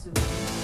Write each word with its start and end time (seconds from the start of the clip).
soon. 0.00 0.59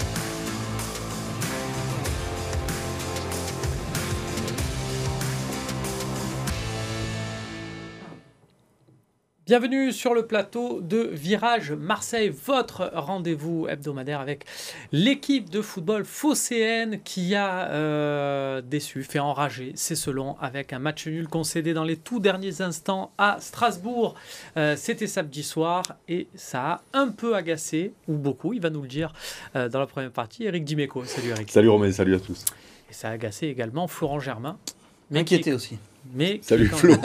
Bienvenue 9.47 9.93
sur 9.93 10.13
le 10.13 10.25
plateau 10.25 10.81
de 10.81 11.09
Virage 11.13 11.71
Marseille, 11.71 12.33
votre 12.45 12.91
rendez-vous 12.93 13.65
hebdomadaire 13.69 14.19
avec 14.19 14.43
l'équipe 14.91 15.49
de 15.49 15.61
football 15.61 16.03
phocéenne 16.03 16.99
qui 17.01 17.33
a 17.33 17.69
euh, 17.69 18.61
déçu, 18.61 19.03
fait 19.03 19.19
enrager 19.19 19.71
c'est 19.75 19.95
selon 19.95 20.35
avec 20.41 20.73
un 20.73 20.79
match 20.79 21.07
nul 21.07 21.29
concédé 21.29 21.73
dans 21.73 21.85
les 21.85 21.95
tout 21.95 22.19
derniers 22.19 22.59
instants 22.59 23.13
à 23.17 23.37
Strasbourg. 23.39 24.15
Euh, 24.57 24.75
c'était 24.75 25.07
samedi 25.07 25.43
soir 25.43 25.81
et 26.09 26.27
ça 26.35 26.63
a 26.65 26.81
un 26.91 27.07
peu 27.07 27.33
agacé, 27.33 27.93
ou 28.09 28.15
beaucoup, 28.15 28.51
il 28.51 28.59
va 28.59 28.69
nous 28.69 28.81
le 28.81 28.89
dire 28.89 29.13
euh, 29.55 29.69
dans 29.69 29.79
la 29.79 29.87
première 29.87 30.11
partie, 30.11 30.43
Eric 30.43 30.65
Dimeco. 30.65 31.05
Salut 31.05 31.29
Eric. 31.29 31.49
Salut 31.49 31.69
Romain, 31.69 31.89
salut 31.93 32.15
à 32.15 32.19
tous. 32.19 32.43
Et 32.91 32.93
ça 32.93 33.07
a 33.07 33.11
agacé 33.11 33.47
également 33.47 33.87
Florent 33.87 34.19
Germain. 34.19 34.57
Mais 35.09 35.19
Inquiété 35.19 35.53
aussi. 35.53 35.77
Mais 36.13 36.41
salut 36.41 36.67
Flo. 36.67 36.95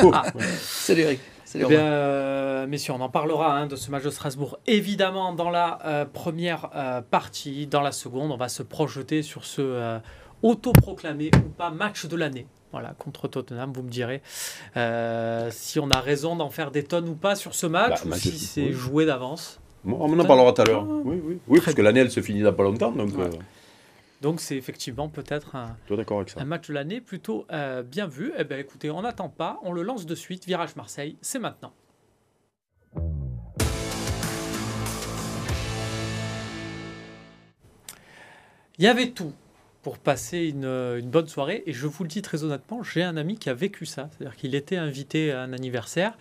salut 0.58 1.02
Eric. 1.02 1.20
Eh 1.54 1.64
bien, 1.64 1.80
euh, 1.80 2.66
messieurs, 2.66 2.94
on 2.94 3.00
en 3.00 3.08
parlera 3.08 3.56
hein, 3.56 3.66
de 3.66 3.76
ce 3.76 3.90
match 3.90 4.04
de 4.04 4.10
Strasbourg, 4.10 4.58
évidemment, 4.66 5.32
dans 5.32 5.50
la 5.50 5.78
euh, 5.84 6.04
première 6.04 6.70
euh, 6.74 7.00
partie. 7.00 7.66
Dans 7.66 7.80
la 7.80 7.92
seconde, 7.92 8.30
on 8.30 8.36
va 8.36 8.48
se 8.48 8.62
projeter 8.62 9.22
sur 9.22 9.44
ce 9.44 9.98
autoproclamé 10.42 11.30
ou 11.36 11.48
pas 11.50 11.70
match 11.70 12.06
de 12.06 12.16
l'année. 12.16 12.46
Voilà, 12.72 12.94
contre 12.98 13.28
Tottenham, 13.28 13.72
vous 13.72 13.82
me 13.82 13.90
direz 13.90 14.22
si 15.50 15.78
on 15.78 15.90
a 15.90 16.00
raison 16.00 16.36
d'en 16.36 16.50
faire 16.50 16.70
des 16.70 16.84
tonnes 16.84 17.08
ou 17.08 17.14
pas 17.14 17.34
sur 17.34 17.54
ce 17.54 17.66
match, 17.66 18.04
bah, 18.04 18.16
ou 18.16 18.18
si 18.18 18.38
c'est 18.38 18.72
joué 18.72 19.06
d'avance. 19.06 19.60
on 19.84 20.18
en 20.18 20.24
parlera 20.24 20.52
tout 20.52 20.62
à 20.62 20.64
l'heure. 20.64 20.86
Oui, 20.88 21.20
oui. 21.22 21.38
oui 21.48 21.60
parce 21.62 21.74
que 21.74 21.82
l'année, 21.82 22.00
elle 22.00 22.10
se 22.10 22.20
finit 22.20 22.42
dans 22.42 22.52
pas 22.52 22.62
longtemps. 22.62 22.92
Donc, 22.92 23.10
donc 24.22 24.40
c'est 24.40 24.56
effectivement 24.56 25.08
peut-être 25.08 25.56
un, 25.56 25.76
un, 26.36 26.44
match 26.44 26.68
de 26.68 26.74
l'année 26.74 27.00
plutôt 27.00 27.44
euh, 27.50 27.82
bien 27.82 28.06
vu. 28.06 28.32
Eh 28.38 28.44
bien 28.44 28.56
écoutez, 28.56 28.88
on 28.88 29.02
n'attend 29.02 29.28
pas, 29.28 29.58
on 29.64 29.72
le 29.72 29.82
lance 29.82 30.06
de 30.06 30.14
suite. 30.14 30.46
Virage 30.46 30.76
Marseille, 30.76 31.16
c'est 31.20 31.40
maintenant. 31.40 31.74
Il 38.78 38.84
y 38.84 38.86
avait 38.86 39.10
tout 39.10 39.32
pour 39.82 39.98
passer 39.98 40.46
une, 40.46 40.64
une, 40.64 41.10
bonne 41.10 41.26
soirée 41.26 41.64
et 41.66 41.72
je 41.72 41.88
vous 41.88 42.04
le 42.04 42.08
dis 42.08 42.22
très 42.22 42.44
honnêtement, 42.44 42.84
j'ai 42.84 43.02
un 43.02 43.16
ami 43.16 43.36
qui 43.36 43.50
a 43.50 43.54
vécu 43.54 43.86
ça. 43.86 44.08
C'est-à-dire 44.12 44.36
qu'il 44.36 44.54
était 44.54 44.76
invité 44.76 45.32
à 45.32 45.42
un 45.42 45.52
anniversaire 45.52 46.16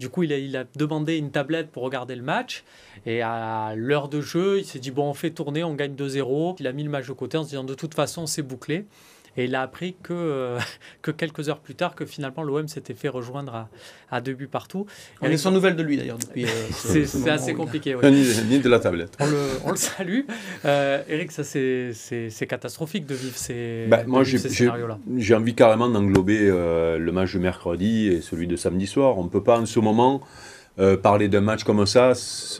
du 0.00 0.08
coup, 0.08 0.22
il 0.22 0.56
a, 0.56 0.64
demandé 0.76 1.18
une 1.18 1.30
tablette 1.30 1.70
pour 1.70 1.82
regarder 1.82 2.16
le 2.16 2.22
match. 2.22 2.64
Et 3.04 3.20
à 3.20 3.74
l'heure 3.76 4.08
de 4.08 4.22
jeu, 4.22 4.58
il 4.58 4.64
s'est 4.64 4.78
dit 4.78 4.90
bon, 4.90 5.10
on 5.10 5.14
fait 5.14 5.30
tourner, 5.30 5.62
on 5.62 5.74
gagne 5.74 5.94
2-0. 5.94 6.56
Il 6.58 6.66
a 6.66 6.72
mis 6.72 6.82
le 6.82 6.90
match 6.90 7.06
de 7.06 7.12
côté 7.12 7.36
en 7.36 7.44
se 7.44 7.50
disant 7.50 7.64
de 7.64 7.74
toute 7.74 7.92
façon, 7.92 8.26
c'est 8.26 8.42
bouclé. 8.42 8.86
Et 9.36 9.44
il 9.44 9.54
a 9.54 9.62
appris 9.62 9.94
que, 10.02 10.12
euh, 10.12 10.58
que 11.02 11.10
quelques 11.10 11.48
heures 11.48 11.60
plus 11.60 11.74
tard 11.74 11.94
que 11.94 12.04
finalement 12.04 12.42
l'OM 12.42 12.68
s'était 12.68 12.94
fait 12.94 13.08
rejoindre 13.08 13.54
à, 13.54 13.68
à, 14.10 14.20
deux 14.20 14.34
buts 14.34 14.48
partout. 14.48 14.86
On 15.20 15.26
est 15.26 15.36
sans 15.36 15.50
nouvelles 15.50 15.76
de 15.76 15.82
lui 15.82 15.96
d'ailleurs 15.96 16.18
depuis. 16.18 16.44
Euh, 16.44 16.48
c'est 16.72 17.30
assez 17.30 17.54
compliqué. 17.54 17.96
Ni, 18.50 18.58
de 18.58 18.68
la 18.68 18.80
tablette. 18.80 19.16
On 19.20 19.26
le, 19.26 19.48
on 19.64 19.70
le 19.70 19.76
salue. 19.76 20.22
Euh, 20.64 21.02
Eric, 21.08 21.32
ça 21.32 21.44
c'est 21.44 22.46
catastrophique 22.48 23.06
de 23.06 23.14
vivre 23.14 23.36
ces, 23.36 23.86
bah, 23.88 24.02
moi, 24.06 24.24
ces 24.24 24.38
scénarios-là. 24.38 24.98
J'ai 25.16 25.34
envie 25.34 25.54
carrément 25.54 25.88
d'englober 25.88 26.38
le 26.38 27.10
match 27.12 27.34
de 27.34 27.38
mercredi 27.38 28.08
et 28.08 28.20
celui 28.20 28.46
de 28.46 28.56
samedi 28.56 28.86
soir. 28.86 29.18
On 29.18 29.24
ne 29.24 29.28
peut 29.28 29.42
pas 29.42 29.58
en 29.58 29.66
ce 29.66 29.80
moment 29.80 30.20
euh, 30.80 30.96
parler 30.96 31.28
d'un 31.28 31.42
match 31.42 31.64
comme 31.64 31.84
ça 31.84 32.12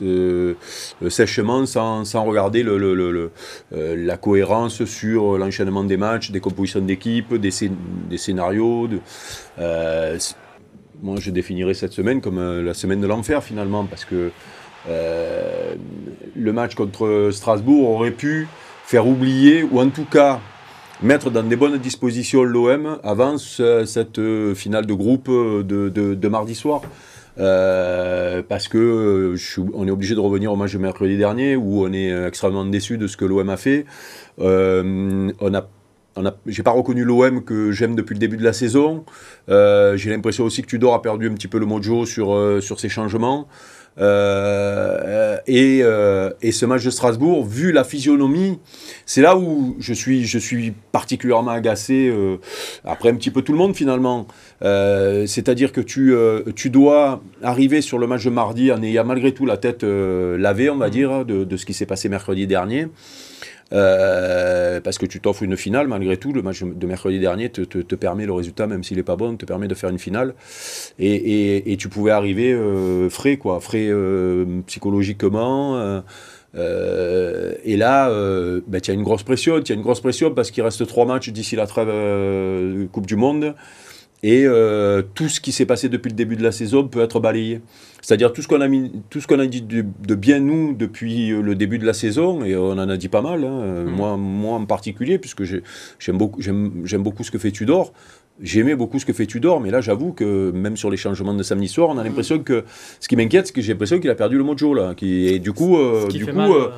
euh, 0.03 0.53
sèchement 1.09 1.65
sans, 1.65 2.05
sans 2.05 2.23
regarder 2.23 2.63
euh, 2.63 3.29
la 3.71 4.17
cohérence 4.17 4.85
sur 4.85 5.39
l'enchaînement 5.39 5.83
des 5.83 5.97
matchs, 5.97 6.29
des 6.29 6.39
compositions 6.39 6.81
d'équipe, 6.81 7.33
des, 7.33 7.49
scénarios. 8.17 8.89
Moi, 11.03 11.15
je 11.19 11.31
définirais 11.31 11.73
cette 11.73 11.93
semaine 11.93 12.21
comme 12.21 12.63
la 12.63 12.75
semaine 12.75 13.01
de 13.01 13.07
l'enfer 13.07 13.43
finalement 13.43 13.85
parce 13.85 14.05
que 14.05 14.29
le 14.87 16.53
match 16.53 16.75
contre 16.75 17.29
Strasbourg 17.31 17.89
aurait 17.89 18.11
pu 18.11 18.47
faire 18.85 19.07
oublier 19.07 19.63
ou 19.63 19.79
en 19.79 19.89
tout 19.89 20.05
cas 20.05 20.39
mettre 21.01 21.31
dans 21.31 21.41
des 21.41 21.55
bonnes 21.55 21.79
dispositions 21.79 22.43
l'OM 22.43 22.99
avant 23.03 23.39
cette 23.39 24.21
finale 24.53 24.85
de 24.85 24.93
groupe 24.93 25.27
de 25.27 26.27
mardi 26.27 26.53
soir. 26.53 26.81
Euh, 27.39 28.43
parce 28.47 28.67
que 28.67 28.77
euh, 28.77 29.69
on 29.73 29.87
est 29.87 29.91
obligé 29.91 30.15
de 30.15 30.19
revenir 30.19 30.51
au 30.51 30.55
match 30.55 30.73
de 30.73 30.77
mercredi 30.77 31.17
dernier 31.17 31.55
où 31.55 31.85
on 31.85 31.93
est 31.93 32.11
extrêmement 32.27 32.65
déçu 32.65 32.97
de 32.97 33.07
ce 33.07 33.17
que 33.17 33.25
l'OM 33.25 33.49
a 33.49 33.57
fait. 33.57 33.85
Euh, 34.39 35.31
on 35.39 35.53
a 35.53 35.67
j'ai 36.45 36.61
pas 36.61 36.71
reconnu 36.71 37.05
l'OM 37.05 37.41
que 37.41 37.71
j'aime 37.71 37.95
depuis 37.95 38.15
le 38.15 38.19
début 38.19 38.35
de 38.35 38.43
la 38.43 38.51
saison. 38.51 39.05
j'ai 39.47 40.09
l'impression 40.09 40.43
aussi 40.43 40.61
que 40.61 40.67
Tudor 40.67 40.93
a 40.93 41.01
perdu 41.01 41.29
un 41.29 41.33
petit 41.33 41.47
peu 41.47 41.57
le 41.57 41.65
mojo 41.65 42.05
sur, 42.05 42.61
sur 42.61 42.81
ses 42.81 42.89
changements. 42.89 43.47
Euh, 43.99 45.37
et, 45.47 45.81
euh, 45.83 46.31
et, 46.41 46.51
ce 46.51 46.65
match 46.65 46.83
de 46.83 46.89
Strasbourg, 46.89 47.45
vu 47.45 47.71
la 47.71 47.83
physionomie, 47.83 48.59
c'est 49.05 49.21
là 49.21 49.37
où 49.37 49.75
je 49.79 49.93
suis, 49.93 50.25
je 50.25 50.39
suis 50.39 50.73
particulièrement 50.91 51.51
agacé, 51.51 52.07
euh, 52.07 52.37
après 52.85 53.09
un 53.09 53.15
petit 53.15 53.31
peu 53.31 53.41
tout 53.41 53.51
le 53.51 53.57
monde 53.57 53.75
finalement. 53.75 54.27
C'est-à-dire 54.61 55.71
que 55.71 55.81
tu, 55.81 56.13
tu 56.55 56.69
dois 56.69 57.21
arriver 57.41 57.81
sur 57.81 57.97
le 57.97 58.07
match 58.07 58.25
de 58.25 58.29
mardi 58.29 58.71
en 58.71 58.81
ayant 58.83 59.05
malgré 59.05 59.33
tout 59.33 59.45
la 59.45 59.57
tête 59.57 59.83
lavée, 59.83 60.69
on 60.69 60.77
va 60.77 60.87
mmh. 60.87 60.91
dire, 60.91 61.25
de, 61.25 61.43
de 61.43 61.57
ce 61.57 61.65
qui 61.65 61.73
s'est 61.73 61.85
passé 61.85 62.09
mercredi 62.09 62.47
dernier. 62.47 62.87
Euh, 63.73 64.81
parce 64.81 64.97
que 64.97 65.05
tu 65.05 65.19
t'offres 65.19 65.43
une 65.43 65.55
finale, 65.55 65.87
malgré 65.87 66.17
tout, 66.17 66.33
le 66.33 66.41
match 66.41 66.63
de 66.63 66.87
mercredi 66.87 67.19
dernier 67.19 67.49
te, 67.49 67.61
te, 67.61 67.95
permet, 67.95 68.25
le 68.25 68.33
résultat, 68.33 68.67
même 68.67 68.83
s'il 68.83 68.97
n'est 68.97 69.03
pas 69.03 69.15
bon, 69.15 69.37
te 69.37 69.45
permet 69.45 69.67
de 69.67 69.75
faire 69.75 69.89
une 69.89 69.99
finale. 69.99 70.33
Et, 70.99 71.13
et, 71.13 71.71
et 71.71 71.77
tu 71.77 71.87
pouvais 71.87 72.11
arriver 72.11 72.51
euh, 72.51 73.09
frais, 73.09 73.37
quoi, 73.37 73.59
frais 73.59 73.87
euh, 73.89 74.61
psychologiquement. 74.67 76.01
et 76.53 77.77
là, 77.77 78.09
ben, 78.67 78.81
tu 78.81 78.91
as 78.91 78.93
une 78.93 79.03
grosse 79.03 79.23
pression, 79.23 79.61
tu 79.61 79.71
as 79.71 79.75
une 79.75 79.81
grosse 79.81 80.01
pression 80.01 80.31
parce 80.31 80.51
qu'il 80.51 80.63
reste 80.63 80.85
trois 80.85 81.05
matchs 81.05 81.29
d'ici 81.29 81.55
la 81.55 81.67
trêve 81.67 82.87
Coupe 82.91 83.07
du 83.07 83.15
Monde. 83.15 83.55
Et 84.23 84.45
tout 85.15 85.29
ce 85.29 85.41
qui 85.41 85.51
s'est 85.51 85.65
passé 85.65 85.89
depuis 85.89 86.09
le 86.09 86.15
début 86.15 86.35
de 86.35 86.43
la 86.43 86.51
saison 86.51 86.87
peut 86.87 87.01
être 87.01 87.19
balayé. 87.19 87.61
C'est-à-dire 88.01 88.33
tout 88.33 88.41
ce 88.41 88.47
qu'on 88.47 88.61
a 88.61 88.67
mis, 88.67 88.91
tout 89.09 89.21
ce 89.21 89.27
qu'on 89.27 89.39
a 89.39 89.45
dit 89.45 89.61
de, 89.61 90.15
bien 90.15 90.39
nous 90.39 90.73
depuis 90.73 91.31
euh, 91.31 91.41
le 91.41 91.55
début 91.55 91.77
de 91.77 91.85
la 91.85 91.93
saison, 91.93 92.43
et 92.43 92.55
on 92.55 92.71
en 92.71 92.89
a 92.89 92.97
dit 92.97 93.09
pas 93.09 93.21
mal, 93.21 93.43
hein, 93.43 93.83
mm. 93.85 93.89
moi, 93.89 94.17
moi 94.17 94.55
en 94.55 94.65
particulier, 94.65 95.19
puisque 95.19 95.43
j'aime 95.43 96.17
beaucoup, 96.17 96.41
j'aime 96.41 97.03
beaucoup 97.03 97.23
ce 97.23 97.31
que 97.31 97.37
fait 97.37 97.51
Tudor. 97.51 97.93
J'aimais 98.41 98.75
beaucoup 98.75 98.97
ce 98.97 99.05
que 99.05 99.13
fait 99.13 99.27
Tudor, 99.27 99.61
mais 99.61 99.69
là 99.69 99.81
j'avoue 99.81 100.13
que 100.13 100.51
même 100.51 100.75
sur 100.75 100.89
les 100.89 100.97
changements 100.97 101.35
de 101.35 101.43
samedi 101.43 101.67
soir, 101.67 101.89
on 101.89 101.97
a 101.99 102.03
l'impression 102.03 102.39
que 102.39 102.63
ce 102.99 103.07
qui 103.07 103.15
m'inquiète, 103.15 103.47
c'est 103.47 103.53
que 103.53 103.61
j'ai 103.61 103.73
l'impression 103.73 103.99
qu'il 103.99 104.09
a 104.09 104.15
perdu 104.15 104.37
le 104.37 104.43
mojo 104.43 104.73
là. 104.73 104.95
Qui, 104.95 105.27
et 105.27 105.37
du 105.37 105.53
coup, 105.53 105.77
euh, 105.77 106.07
du 106.07 106.25
coup, 106.25 106.39
euh, 106.39 106.71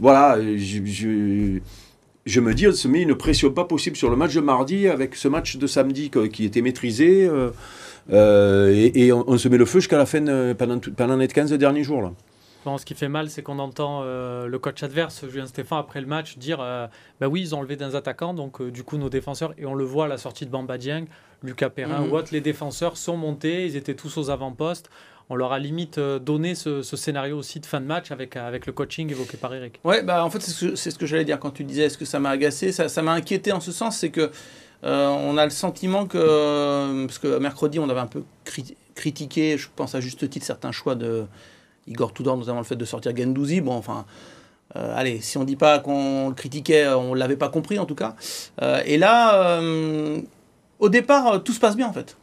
voilà, 0.00 0.40
je, 0.40 0.84
je, 0.84 1.60
me 2.40 2.54
dis, 2.54 2.68
on 2.68 2.72
se 2.72 2.88
met 2.88 3.02
une 3.02 3.14
pression 3.14 3.50
pas 3.50 3.64
possible 3.64 3.96
sur 3.96 4.10
le 4.10 4.16
match 4.16 4.34
de 4.34 4.40
mardi 4.40 4.88
avec 4.88 5.14
ce 5.14 5.28
match 5.28 5.56
de 5.56 5.66
samedi 5.66 6.10
qui 6.32 6.44
était 6.44 6.62
maîtrisé. 6.62 7.28
Euh, 8.12 8.90
et, 8.94 9.12
on, 9.12 9.38
se 9.38 9.48
met 9.48 9.58
le 9.58 9.64
feu 9.64 9.80
jusqu'à 9.80 9.98
la 9.98 10.06
fin, 10.06 10.54
pendant, 10.54 10.78
pendant 10.78 11.16
les 11.16 11.28
15 11.28 11.52
derniers 11.52 11.84
jours. 11.84 12.02
Là. 12.02 12.78
ce 12.78 12.84
qui 12.84 12.94
fait 12.94 13.08
mal, 13.08 13.30
c'est 13.30 13.42
qu'on 13.42 13.58
entend 13.58 14.02
euh, 14.02 14.46
le 14.46 14.58
coach 14.58 14.82
adverse, 14.82 15.24
Julien 15.28 15.46
Stéphane, 15.46 15.78
après 15.78 16.00
le 16.00 16.06
match, 16.06 16.38
dire 16.38 16.58
euh, 16.60 16.86
bah 17.20 17.28
oui, 17.28 17.42
ils 17.42 17.54
ont 17.54 17.58
enlevé 17.58 17.76
des 17.76 17.94
attaquants, 17.94 18.34
donc 18.34 18.62
du 18.62 18.82
coup, 18.82 18.96
nos 18.96 19.10
défenseurs, 19.10 19.54
et 19.58 19.66
on 19.66 19.74
le 19.74 19.84
voit 19.84 20.06
à 20.06 20.08
la 20.08 20.18
sortie 20.18 20.46
de 20.46 20.50
Bamba 20.50 20.78
Dieng, 20.78 21.06
Lucas 21.42 21.70
Perrin, 21.70 22.00
mm 22.00 22.24
les 22.32 22.40
défenseurs 22.40 22.96
sont 22.96 23.16
montés, 23.16 23.66
ils 23.66 23.76
étaient 23.76 23.94
tous 23.94 24.16
aux 24.18 24.30
avant-postes. 24.30 24.90
On 25.30 25.36
leur 25.36 25.52
a 25.52 25.58
limite 25.58 25.98
donné 25.98 26.54
ce, 26.54 26.82
scénario 26.82 27.38
aussi 27.38 27.60
de 27.60 27.66
fin 27.66 27.80
de 27.80 27.86
match 27.86 28.10
avec, 28.10 28.36
avec 28.36 28.66
le 28.66 28.72
coaching 28.72 29.10
évoqué 29.10 29.36
par 29.36 29.54
Eric. 29.54 29.80
Ouais, 29.84 30.02
bah 30.02 30.24
en 30.24 30.30
fait, 30.30 30.40
c'est 30.40 30.50
ce 30.50 30.66
que, 30.66 30.76
ce 30.76 30.98
que 30.98 31.06
j'allais 31.06 31.24
dire 31.24 31.38
quand 31.38 31.52
tu 31.52 31.64
disais 31.64 31.84
est-ce 31.84 31.96
que 31.96 32.04
ça 32.04 32.18
m'a 32.18 32.30
agacé? 32.30 32.72
Ça 32.72 33.02
m'a 33.02 33.12
inquiété 33.12 33.52
en 33.52 33.60
ce 33.60 33.70
sens, 33.70 33.96
c'est 33.96 34.10
que 34.10 34.30
euh, 34.84 35.08
on 35.08 35.36
a 35.36 35.44
le 35.44 35.50
sentiment 35.50 36.06
que, 36.06 37.06
parce 37.06 37.18
que 37.18 37.38
mercredi, 37.38 37.78
on 37.78 37.88
avait 37.88 38.00
un 38.00 38.06
peu 38.06 38.24
critiqué, 38.94 39.58
je 39.58 39.68
pense 39.74 39.94
à 39.94 40.00
juste 40.00 40.28
titre, 40.30 40.46
certains 40.46 40.72
choix 40.72 40.94
de 40.94 41.26
Igor 41.86 42.12
Tudor, 42.12 42.36
notamment 42.36 42.60
le 42.60 42.64
fait 42.64 42.76
de 42.76 42.84
sortir 42.84 43.14
Gendouzi. 43.16 43.60
Bon, 43.60 43.74
enfin, 43.74 44.06
euh, 44.76 44.94
allez, 44.96 45.20
si 45.20 45.36
on 45.38 45.44
dit 45.44 45.56
pas 45.56 45.80
qu'on 45.80 46.28
le 46.28 46.34
critiquait, 46.34 46.88
on 46.88 47.14
l'avait 47.14 47.36
pas 47.36 47.48
compris 47.48 47.78
en 47.78 47.86
tout 47.86 47.94
cas. 47.94 48.16
Euh, 48.62 48.80
et 48.86 48.96
là, 48.96 49.60
au 50.78 50.88
départ, 50.88 51.42
tout 51.42 51.52
se 51.52 51.60
passe 51.60 51.76
bien 51.76 51.88
en 51.88 51.92
fait. 51.92 52.16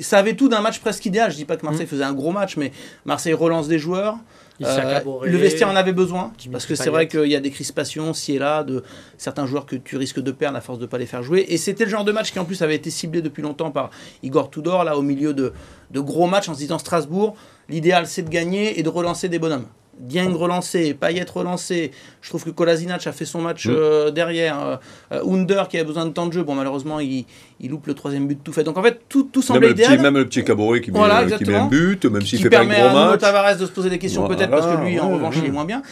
Ça 0.00 0.18
avait 0.18 0.34
tout 0.34 0.48
d'un 0.48 0.60
match 0.60 0.80
presque 0.80 1.04
idéal. 1.06 1.30
Je 1.30 1.36
dis 1.36 1.44
pas 1.44 1.56
que 1.56 1.64
Marseille 1.64 1.86
mmh. 1.86 1.88
faisait 1.88 2.04
un 2.04 2.14
gros 2.14 2.32
match, 2.32 2.56
mais 2.56 2.72
Marseille 3.04 3.34
relance 3.34 3.68
des 3.68 3.78
joueurs. 3.78 4.16
Euh, 4.60 5.00
le 5.24 5.36
vestiaire 5.38 5.68
en 5.68 5.76
avait 5.76 5.92
besoin, 5.92 6.32
parce 6.52 6.66
que 6.66 6.74
c'est 6.74 6.90
vrai 6.90 7.08
qu'il 7.08 7.26
y 7.26 7.34
a 7.34 7.40
des 7.40 7.50
crispations 7.50 8.12
ci 8.12 8.34
et 8.34 8.38
là 8.38 8.62
de 8.62 8.84
certains 9.16 9.46
joueurs 9.46 9.66
que 9.66 9.76
tu 9.76 9.96
risques 9.96 10.20
de 10.20 10.30
perdre 10.30 10.56
à 10.56 10.60
force 10.60 10.78
de 10.78 10.84
ne 10.84 10.88
pas 10.88 10.98
les 10.98 11.06
faire 11.06 11.22
jouer. 11.22 11.46
Et 11.48 11.56
c'était 11.56 11.84
le 11.84 11.90
genre 11.90 12.04
de 12.04 12.12
match 12.12 12.32
qui 12.32 12.38
en 12.38 12.44
plus 12.44 12.62
avait 12.62 12.76
été 12.76 12.90
ciblé 12.90 13.22
depuis 13.22 13.42
longtemps 13.42 13.70
par 13.70 13.90
Igor 14.22 14.50
Tudor, 14.50 14.84
là 14.84 14.96
au 14.96 15.02
milieu 15.02 15.34
de, 15.34 15.52
de 15.90 16.00
gros 16.00 16.26
matchs 16.26 16.48
en 16.48 16.54
se 16.54 16.58
disant 16.58 16.78
Strasbourg, 16.78 17.34
l'idéal 17.68 18.06
c'est 18.06 18.22
de 18.22 18.28
gagner 18.30 18.78
et 18.78 18.82
de 18.82 18.88
relancer 18.88 19.28
des 19.28 19.38
bonhommes. 19.38 19.66
Dieng 19.98 20.32
relancé, 20.34 20.94
Payet 20.94 21.26
relancé. 21.32 21.90
Je 22.22 22.28
trouve 22.30 22.42
que 22.44 22.50
Kolasinac 22.50 23.06
a 23.06 23.12
fait 23.12 23.24
son 23.26 23.40
match 23.40 23.66
Mm. 23.66 23.70
euh, 23.74 24.10
derrière. 24.10 24.60
Euh, 24.60 24.76
euh, 25.12 25.22
Under 25.32 25.68
qui 25.68 25.76
avait 25.76 25.86
besoin 25.86 26.06
de 26.06 26.10
temps 26.10 26.26
de 26.26 26.32
jeu. 26.32 26.42
Bon, 26.42 26.54
malheureusement, 26.54 26.98
il, 26.98 27.24
il 27.60 27.70
loupe 27.70 27.86
le 27.86 27.94
troisième 27.94 28.26
but 28.26 28.42
tout 28.42 28.52
fait. 28.52 28.64
Donc 28.64 28.78
en 28.78 28.82
fait, 28.82 29.00
tout, 29.08 29.24
tout 29.24 29.40
Même 29.40 29.46
semblait 29.46 29.68
le, 29.68 29.74
petit, 29.74 29.82
idéal. 29.84 30.00
même 30.00 30.16
le 30.16 30.24
petit 30.26 30.42
Caboret 30.44 30.80
qui, 30.80 30.90
met- 30.90 30.98
Voilà, 30.98 31.24
qui 31.26 31.44
met, 31.44 31.54
un 31.54 31.66
but, 31.66 32.04
même 32.06 32.22
s'il 32.22 32.40
fait 32.42 32.48
pas 32.50 32.60
un 32.60 32.66
gros 32.66 32.94
match. 33.10 33.20
Tavares 33.20 33.56
de 33.56 33.66
se 33.66 33.70
poser 33.70 33.90
des 33.90 33.98
questions 33.98 34.22
Voilà, 34.22 34.36
peut-être 34.36 34.50
parce 34.50 34.66
que 34.66 34.82
lui, 34.82 34.98
en 34.98 35.10
revanche, 35.10 35.36
ouais. 35.36 35.42
il 35.44 35.48
est 35.48 35.52
moins 35.52 35.66
bien. 35.66 35.82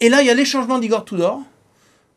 Et 0.00 0.08
là, 0.08 0.20
il 0.22 0.26
y 0.26 0.30
a 0.30 0.34
les 0.34 0.44
changements 0.44 0.78
d'Igor 0.78 1.04
Tudor. 1.04 1.40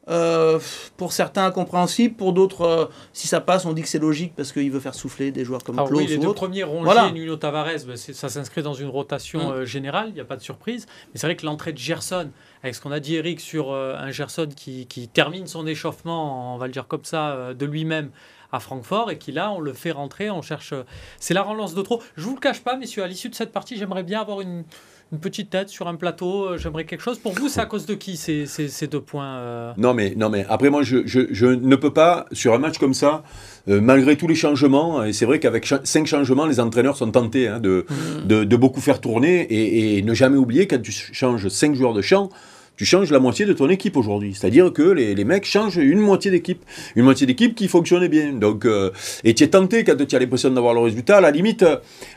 Euh, 0.07 0.60
pour 0.98 1.13
certains 1.13 1.46
incompréhensible, 1.46 2.13
pour 2.16 2.31
d'autres, 2.31 2.62
euh, 2.62 2.86
si 3.12 3.28
ça 3.28 3.42
passe, 3.42 3.66
on 3.66 3.74
dit 3.74 3.81
que 3.81 3.88
c'est 3.88 3.98
logique 4.00 4.34
parce 4.36 4.52
qu'il 4.52 4.69
veut 4.72 4.80
faire 4.80 4.94
souffler 4.94 5.31
des 5.31 5.44
joueurs 5.44 5.63
comme 5.63 5.75
Klaus 5.78 5.90
oui, 5.92 6.06
les 6.06 6.18
ou 6.18 6.22
deux 6.22 6.28
autres. 6.28 6.42
premiers, 6.42 6.63
Rongier 6.63 6.84
Voilà. 6.84 7.07
et 7.07 7.12
Nuno 7.12 7.36
Tavares, 7.38 7.86
ben, 7.88 7.98
ça 7.98 8.30
s'inscrit 8.30 8.62
dans 8.62 8.75
une 8.75 8.90
rotation 8.90 9.50
Mm. 9.50 9.54
euh, 9.54 9.66
générale, 9.66 10.10
il 10.10 10.13
n'y 10.13 10.19
a 10.22 10.25
pas 10.25 10.38
de 10.38 10.44
surprise. 10.44 10.86
Mais 11.13 11.19
c'est 11.19 11.25
vrai 11.25 11.36
que 11.36 11.46
l'entrée 11.46 11.74
de 11.74 11.80
Gerson, 11.80 12.30
avec 12.62 12.75
ce 12.75 12.81
qu'on 12.81 12.92
a 12.92 13.00
dit 13.00 13.16
Eric 13.16 13.40
sur 13.40 13.74
un 13.74 14.12
Gerson 14.12 14.48
qui, 14.56 14.86
qui 14.86 15.07
termine 15.07 15.48
son 15.48 15.66
échauffement, 15.66 16.54
on 16.54 16.57
va 16.60 16.68
le 16.68 16.72
dire 16.74 16.86
comme 16.88 17.04
ça, 17.06 17.54
de 17.54 17.66
lui-même 17.66 18.12
à 18.52 18.60
Francfort, 18.60 19.10
et 19.12 19.18
qui 19.18 19.31
là, 19.31 19.52
on 19.52 19.60
le 19.60 19.74
fait 19.74 19.92
rentrer, 19.92 20.30
on 20.30 20.42
cherche... 20.42 20.74
c'est 21.19 21.34
la 21.34 21.42
relance 21.42 21.74
de 21.74 21.81
trop. 21.81 22.02
Je 22.16 22.24
vous 22.24 22.36
le 22.36 22.40
cache 22.40 22.62
pas, 22.62 22.75
messieurs, 22.78 23.04
à 23.04 23.07
l'issue 23.07 23.30
de 23.30 23.36
cette 23.36 23.52
partie, 23.52 23.75
j'aimerais 23.75 24.04
bien 24.04 24.22
avoir 24.22 24.42
une, 24.42 24.63
une 25.12 25.19
petite 25.19 25.50
tête 25.52 25.69
sur 25.69 25.88
un 25.88 25.96
plateau, 25.96 26.46
euh, 26.46 26.57
j'aimerais 26.57 26.84
quelque 26.86 27.02
chose. 27.02 27.19
Pour 27.19 27.34
vous, 27.34 27.48
c'est 27.48 27.62
à 27.62 27.66
cause 27.68 27.86
de 27.86 27.94
qui 27.94 28.18
ces, 28.18 28.46
ces- 28.48 28.68
ces 28.68 28.88
deux 28.88 29.00
points 29.02 29.36
euh? 29.38 29.72
Non 29.78 29.94
mais, 29.94 30.13
non 30.18 30.30
mais 30.30 30.46
après 30.50 30.69
moi 30.69 30.81
je, 30.81 31.06
je, 31.06 31.22
je 31.31 31.46
ne 31.46 31.75
peux 31.75 31.94
pas 31.94 32.25
sur 32.31 32.54
un 32.54 32.57
match 32.57 32.78
comme 32.80 32.94
ça 32.96 33.24
euh, 33.69 33.80
malgré 33.81 34.18
tous 34.18 34.28
les 34.28 34.36
changements 34.36 35.04
et 35.04 35.13
c'est 35.13 35.25
vrai 35.25 35.40
qu'avec 35.40 35.66
cha- 35.66 35.81
cinq 35.84 36.07
changements 36.07 36.46
les 36.48 36.60
entraîneurs 36.60 36.98
sont 36.98 37.12
tentés 37.12 37.48
hein, 37.48 37.60
de, 37.60 37.86
Mm. 37.90 38.28
de, 38.28 38.44
de 38.44 38.56
beaucoup 38.56 38.81
faire 38.81 39.00
tourner 39.00 39.42
et, 39.42 39.98
et 39.98 40.02
ne 40.02 40.13
jamais 40.13 40.38
oublier 40.38 40.68
quand 40.68 40.81
tu 40.81 40.92
changes 40.92 41.48
cinq 41.50 41.75
joueurs 41.75 41.94
de 41.94 42.02
champ 42.02 42.30
tu 42.77 42.86
changes 42.86 43.12
la 43.12 43.19
moitié 43.19 43.45
de 43.45 43.54
ton 43.54 43.69
équipe 43.69 43.98
aujourd'hui. 43.98 44.33
C'est-à-dire 44.33 44.72
que 44.74 44.83
les, 44.83 45.16
les 45.16 45.24
mecs 45.24 45.45
changent 45.45 45.77
une 45.77 46.00
moitié 46.00 46.31
d'équipe. 46.31 46.63
Une 46.95 47.04
moitié 47.04 47.25
d'équipe 47.25 47.56
qui 47.56 47.68
fonctionnait 47.68 48.10
bien. 48.10 48.33
Donc, 48.33 48.66
euh, 48.66 48.92
et 49.24 49.33
tu 49.33 49.44
es 49.44 49.48
tenté 49.48 49.83
quand 49.83 49.95
tu 50.06 50.16
as 50.16 50.19
l'impression 50.19 50.50
d'avoir 50.50 50.74
le 50.74 50.81
résultat. 50.81 51.18
À 51.18 51.22
la 51.22 51.31
limite, 51.31 51.66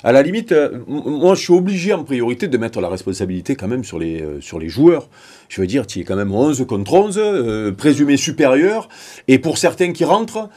à 0.02 0.12
la 0.12 0.22
limite 0.22 0.52
euh, 0.52 0.78
moi, 0.86 1.34
je 1.34 1.42
suis 1.42 1.52
obligé 1.52 1.92
en 1.92 2.04
priorité 2.04 2.48
de 2.48 2.58
mettre 2.58 2.80
la 2.80 2.88
responsabilité 2.88 3.56
quand 3.56 3.68
même 3.68 3.84
sur 3.84 3.98
les, 3.98 4.20
euh, 4.20 4.40
sur 4.40 4.58
les 4.58 4.68
joueurs. 4.68 5.08
Je 5.48 5.60
veux 5.60 5.66
dire, 5.66 5.86
tu 5.86 6.00
es 6.00 6.04
quand 6.04 6.16
même 6.16 6.32
11 6.32 6.64
contre 6.66 6.92
11, 6.92 7.18
euh, 7.18 7.72
présumé 7.72 8.16
supérieur. 8.16 8.88
Et 9.28 9.38
pour 9.38 9.58
certains 9.58 9.92
qui 9.92 10.04
rentrent, 10.04 10.48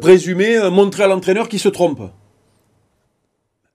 présumé 0.00 0.58
montrer 0.70 1.04
à 1.04 1.06
l'entraîneur 1.06 1.48
qui 1.48 1.58
se 1.58 1.68
trompe. 1.68 2.02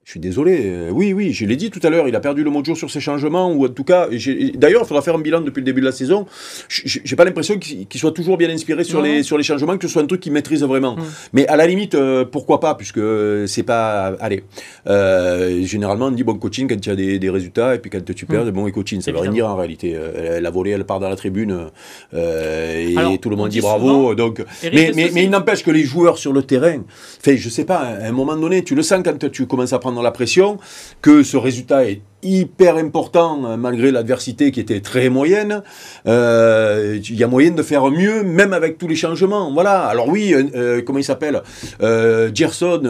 Je 0.06 0.12
suis 0.12 0.20
désolé. 0.20 0.60
euh, 0.66 0.90
oui, 0.92 1.12
oui, 1.12 1.32
je 1.32 1.44
l'ai 1.46 1.56
dit 1.56 1.68
tout 1.68 1.80
à 1.82 1.90
l'heure, 1.90 2.06
il 2.06 2.14
a 2.14 2.20
perdu 2.20 2.44
le 2.44 2.50
mojo 2.50 2.76
sur 2.76 2.92
ses 2.92 3.00
changements, 3.00 3.50
ou 3.52 3.66
en 3.66 3.70
tout 3.70 3.82
cas, 3.82 4.06
d'ailleurs, 4.54 4.82
il 4.84 4.86
faudra 4.86 5.02
faire 5.02 5.16
un 5.16 5.18
bilan 5.18 5.40
depuis 5.40 5.58
le 5.62 5.64
début 5.64 5.80
de 5.80 5.86
la 5.86 5.90
saison. 5.90 6.26
J'ai 6.68 7.16
pas 7.16 7.24
l'impression 7.24 7.58
qu'il 7.58 7.88
soit 8.00 8.12
toujours 8.12 8.36
bien 8.36 8.48
inspiré 8.48 8.84
sur, 8.84 9.00
Non. 9.00 9.04
les, 9.04 9.24
sur 9.24 9.36
les 9.36 9.42
changements, 9.42 9.76
que 9.76 9.88
ce 9.88 9.92
soit 9.92 10.02
un 10.02 10.06
truc 10.06 10.20
qu'il 10.20 10.30
maîtrise 10.30 10.62
vraiment. 10.62 10.94
Mm. 10.94 11.02
Mais 11.32 11.48
à 11.48 11.56
la 11.56 11.66
limite, 11.66 11.96
euh, 11.96 12.24
pourquoi 12.24 12.60
pas, 12.60 12.76
puisque 12.76 13.00
c'est 13.48 13.64
pas. 13.64 14.14
Allez, 14.20 14.44
euh, 14.86 15.64
généralement, 15.64 16.06
on 16.06 16.10
dit 16.12 16.22
bon 16.22 16.34
coaching 16.38 16.68
quand 16.68 16.76
il 16.76 16.88
y 16.88 16.92
a 16.92 16.94
des, 16.94 17.18
des 17.18 17.28
résultats, 17.30 17.74
et 17.74 17.80
puis 17.80 17.90
quand 17.90 18.04
tu 18.14 18.26
perds, 18.26 18.44
Mm. 18.44 18.50
bon 18.52 18.70
coaching. 18.70 19.00
Ça 19.00 19.10
veut 19.10 19.18
rien 19.18 19.32
dire 19.32 19.48
en 19.48 19.56
réalité. 19.56 19.96
Euh, 19.96 20.38
la 20.38 20.50
volée, 20.50 20.70
elle 20.70 20.84
part 20.84 21.00
dans 21.00 21.08
la 21.08 21.16
tribune, 21.16 21.66
euh, 22.14 22.88
et 22.90 22.96
Alors, 22.96 23.18
tout 23.18 23.28
le 23.28 23.34
on 23.34 23.38
monde 23.38 23.48
dit 23.48 23.56
dit 23.56 23.60
bravo. 23.60 24.14
donc, 24.14 24.40
Eric, 24.62 24.94
mais, 24.94 25.10
mais, 25.12 25.24
il 25.24 25.30
n'empêche 25.30 25.64
que 25.64 25.72
les 25.72 25.82
joueurs 25.82 26.16
sur 26.16 26.32
le 26.32 26.44
terrain, 26.44 26.84
fait, 27.20 27.36
je 27.36 27.48
sais 27.48 27.64
pas, 27.64 27.78
à 27.78 28.06
un 28.06 28.12
moment 28.12 28.36
donné, 28.36 28.62
tu 28.62 28.76
le 28.76 28.82
sens 28.82 29.02
quand 29.04 29.30
tu 29.32 29.46
commences 29.48 29.72
à 29.72 29.80
prendre 29.80 29.95
la 30.02 30.10
pression, 30.10 30.58
que 31.02 31.22
ce 31.22 31.36
résultat 31.36 31.84
est 31.84 32.02
hyper 32.26 32.76
important 32.76 33.44
euh, 33.44 33.56
malgré 33.56 33.90
l'adversité 33.90 34.50
qui 34.50 34.60
était 34.60 34.80
très 34.80 35.08
moyenne. 35.08 35.62
Euh, 36.06 36.98
Il 37.08 37.16
y 37.16 37.24
a 37.24 37.28
moyen 37.28 37.52
de 37.52 37.62
faire 37.62 37.90
mieux, 37.90 38.22
même 38.24 38.52
avec 38.52 38.78
tous 38.78 38.88
les 38.88 38.96
changements. 38.96 39.52
Voilà. 39.52 39.84
Alors 39.86 40.08
oui, 40.08 40.34
euh, 40.34 40.82
comment 40.82 40.98
il 40.98 41.04
s'appelle 41.04 41.42
euh, 41.82 42.30
Gerson. 42.34 42.80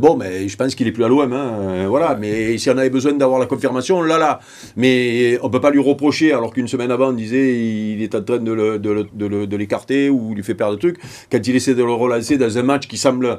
bon, 0.00 0.16
mais 0.16 0.48
je 0.48 0.56
pense 0.56 0.74
qu'il 0.74 0.86
est 0.88 0.92
plus 0.92 1.04
à 1.04 1.08
l'OM. 1.08 1.32
Hein, 1.32 1.86
voilà. 1.88 2.16
Mais 2.20 2.58
si 2.58 2.70
on 2.70 2.78
avait 2.78 2.90
besoin 2.90 3.12
d'avoir 3.12 3.38
la 3.38 3.46
confirmation, 3.46 4.02
là, 4.02 4.18
là. 4.18 4.40
Mais 4.76 5.38
on 5.42 5.50
peut 5.50 5.60
pas 5.60 5.70
lui 5.70 5.80
reprocher, 5.80 6.32
alors 6.32 6.52
qu'une 6.52 6.68
semaine 6.68 6.90
avant, 6.90 7.08
on 7.08 7.12
disait 7.12 7.54
il 7.54 8.02
est 8.02 8.14
en 8.14 8.22
train 8.22 8.38
de 8.38 9.56
l'écarter 9.56 10.10
ou 10.10 10.30
il 10.30 10.36
lui 10.36 10.42
fait 10.42 10.54
perdre 10.54 10.74
le 10.74 10.78
truc. 10.78 10.98
Quand 11.30 11.46
il 11.46 11.54
essaie 11.54 11.74
de 11.74 11.84
le 11.84 11.92
relancer 11.92 12.36
dans 12.36 12.58
un 12.58 12.62
match 12.62 12.88
qui 12.88 12.98
semble 12.98 13.38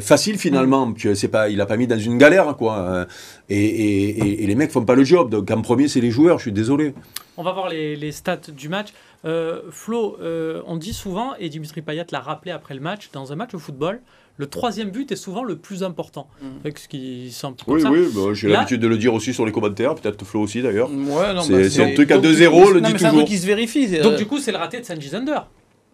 facile 0.00 0.38
finalement, 0.38 0.92
que 0.92 1.14
c'est 1.14 1.28
pas, 1.28 1.48
il 1.48 1.60
a 1.60 1.66
pas 1.66 1.76
mis 1.76 1.86
dans 1.86 1.98
une 1.98 2.18
galère, 2.18 2.56
quoi. 2.56 3.06
Et, 3.52 3.64
et- 3.64 4.08
et- 4.24 4.44
et 4.44 4.46
les 4.46 4.54
mecs 4.54 4.70
font 4.70 4.84
pas 4.84 4.94
le 4.94 5.04
job. 5.04 5.30
Donc 5.30 5.50
en 5.50 5.60
premier, 5.62 5.88
c'est 5.88 6.00
les 6.00 6.10
joueurs. 6.10 6.38
Je 6.38 6.44
suis 6.44 6.52
désolé. 6.52 6.94
On 7.36 7.42
va 7.42 7.52
voir 7.52 7.68
les, 7.68 7.96
les 7.96 8.12
stats 8.12 8.36
du 8.56 8.68
match. 8.68 8.88
Euh, 9.24 9.60
Flo, 9.70 10.16
euh, 10.20 10.62
on 10.66 10.76
dit 10.76 10.92
souvent, 10.92 11.34
et 11.38 11.48
Dimitri 11.48 11.80
Payet 11.82 12.06
l'a 12.10 12.20
rappelé 12.20 12.50
après 12.50 12.74
le 12.74 12.80
match, 12.80 13.10
dans 13.12 13.32
un 13.32 13.36
match 13.36 13.52
de 13.52 13.58
football, 13.58 14.00
le 14.38 14.46
troisième 14.46 14.90
but 14.90 15.12
est 15.12 15.16
souvent 15.16 15.44
le 15.44 15.56
plus 15.56 15.82
important. 15.82 16.26
Mm. 16.40 16.46
Avec 16.64 16.78
ce 16.78 16.88
qui 16.88 17.30
semble 17.30 17.56
Oui, 17.66 17.80
ça. 17.82 17.90
oui, 17.90 18.06
bah, 18.14 18.20
j'ai 18.32 18.48
Là- 18.48 18.54
l'habitude 18.54 18.80
de 18.80 18.88
le 18.88 18.96
dire 18.98 19.12
aussi 19.14 19.32
sur 19.34 19.44
les 19.46 19.52
commentaires, 19.52 19.94
peut-être 19.94 20.24
Flo 20.24 20.40
aussi 20.40 20.62
d'ailleurs. 20.62 20.90
Ouais, 20.90 21.34
C'est- 21.42 21.78
bah, 21.78 21.84
un 21.90 21.94
truc 21.94 22.10
à 22.10 22.18
2-0, 22.18 22.64
donc, 22.64 22.74
le 22.74 22.80
non, 22.80 22.86
dit 22.88 22.92
mais 22.94 22.98
C'est 22.98 23.04
un 23.04 23.08
toujours. 23.10 23.24
truc 23.24 23.34
qui 23.34 23.38
se 23.40 23.46
vérifie. 23.46 23.86
Donc 24.00 24.12
euh, 24.14 24.16
du 24.16 24.26
coup, 24.26 24.38
c'est 24.38 24.52
le 24.52 24.58
raté 24.58 24.80
de 24.80 24.84
Sanji 24.84 25.08
Zander. 25.10 25.38